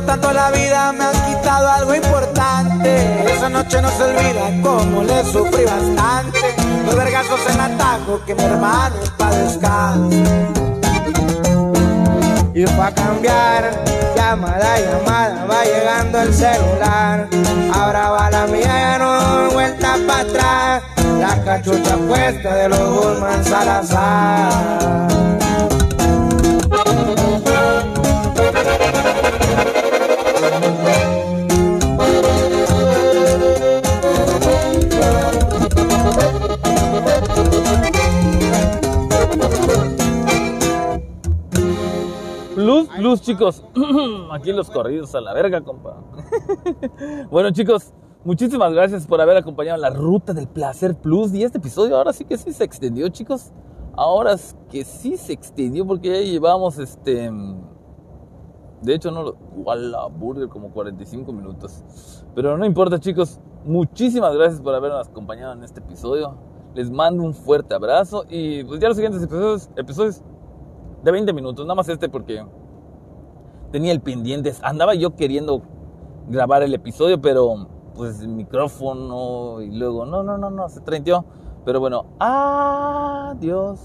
Tanto 0.01 0.32
la 0.32 0.51
vida 0.51 0.92
me 0.92 1.05
han 1.05 1.12
quitado 1.24 1.68
algo 1.68 1.95
importante. 1.95 3.32
Esa 3.32 3.49
noche 3.49 3.80
no 3.80 3.88
se 3.90 4.03
olvida 4.03 4.51
cómo 4.61 5.05
le 5.05 5.24
sufrí 5.24 5.64
bastante. 5.64 6.40
Los 6.84 6.97
vergazos 6.97 7.40
en 7.49 7.61
atajo 7.61 8.20
que 8.26 8.34
mi 8.34 8.42
hermano 8.42 8.97
padezca. 9.16 9.95
Y 12.55 12.66
fue 12.66 12.84
a 12.84 12.90
cambiar, 12.92 13.84
llamada, 14.16 14.78
llamada, 14.80 15.47
va 15.47 15.64
llegando 15.64 16.20
el 16.22 16.34
celular. 16.34 17.28
Ahora 17.72 18.11
va 18.11 18.30
la 18.30 18.47
mía, 18.49 18.62
ya 18.64 18.99
no 18.99 19.20
doy 19.20 19.55
vuelta 19.55 19.97
para 20.07 20.20
atrás. 20.20 20.82
La 21.20 21.45
cachucha 21.45 21.97
puesta 22.09 22.55
de 22.55 22.68
los 22.68 22.80
Guzmán 22.80 23.45
Salazar. 23.45 25.34
Plus, 43.05 43.21
chicos. 43.21 43.63
Aquí 44.33 44.51
los 44.51 44.71
corridos 44.71 45.15
a 45.15 45.21
la 45.21 45.35
verga, 45.35 45.61
compa. 45.61 46.03
bueno, 47.31 47.51
chicos, 47.51 47.93
muchísimas 48.25 48.73
gracias 48.73 49.07
por 49.07 49.21
haber 49.21 49.37
acompañado 49.37 49.79
la 49.79 49.91
ruta 49.91 50.33
del 50.33 50.49
placer 50.49 50.95
plus. 50.95 51.35
Y 51.35 51.43
este 51.43 51.59
episodio 51.59 51.99
ahora 51.99 52.15
sí 52.15 52.25
que 52.25 52.39
sí 52.39 52.51
se 52.55 52.65
extendió, 52.65 53.07
chicos. 53.11 53.53
Ahora 53.93 54.33
es 54.33 54.57
que 54.71 54.85
sí 54.85 55.19
se 55.19 55.35
extendió 55.35 55.87
porque 55.87 56.13
ya 56.13 56.21
llevamos 56.33 56.79
este. 56.79 57.31
De 58.81 58.95
hecho, 58.95 59.11
no 59.11 59.23
lo. 59.23 59.37
¡Wala! 59.55 60.07
Burger, 60.07 60.49
como 60.49 60.71
45 60.71 61.31
minutos. 61.31 61.85
Pero 62.35 62.57
no 62.57 62.65
importa, 62.65 62.99
chicos. 62.99 63.39
Muchísimas 63.67 64.35
gracias 64.35 64.63
por 64.63 64.75
habernos 64.75 65.09
acompañado 65.09 65.53
en 65.53 65.63
este 65.63 65.81
episodio. 65.81 66.39
Les 66.75 66.91
mando 66.91 67.23
un 67.23 67.35
fuerte 67.35 67.75
abrazo. 67.75 68.25
Y 68.31 68.65
pues 68.65 68.81
ya 68.81 68.89
los 68.89 68.97
siguientes 68.97 69.23
episodios, 69.23 69.69
episodios 69.77 70.23
de 71.03 71.13
20 71.13 71.35
minutos. 71.35 71.67
Nada 71.67 71.75
más 71.75 71.91
este 71.91 72.09
porque 72.09 72.43
tenía 73.75 73.91
el 73.91 74.01
pendiente. 74.01 74.55
Andaba 74.62 74.95
yo 74.95 75.16
queriendo 75.16 75.61
grabar 76.29 76.62
el 76.62 76.75
episodio, 76.75 77.20
pero 77.20 77.66
pues 77.97 78.20
el 78.20 78.29
micrófono 78.29 79.61
y 79.62 79.77
luego, 79.77 80.07
no, 80.07 80.22
no, 80.22 80.39
no, 80.39 80.49
no, 80.49 80.68
se 80.68 80.81
trenteó. 80.81 81.25
Pero 81.64 81.81
bueno, 81.81 82.07
adiós. 82.20 83.81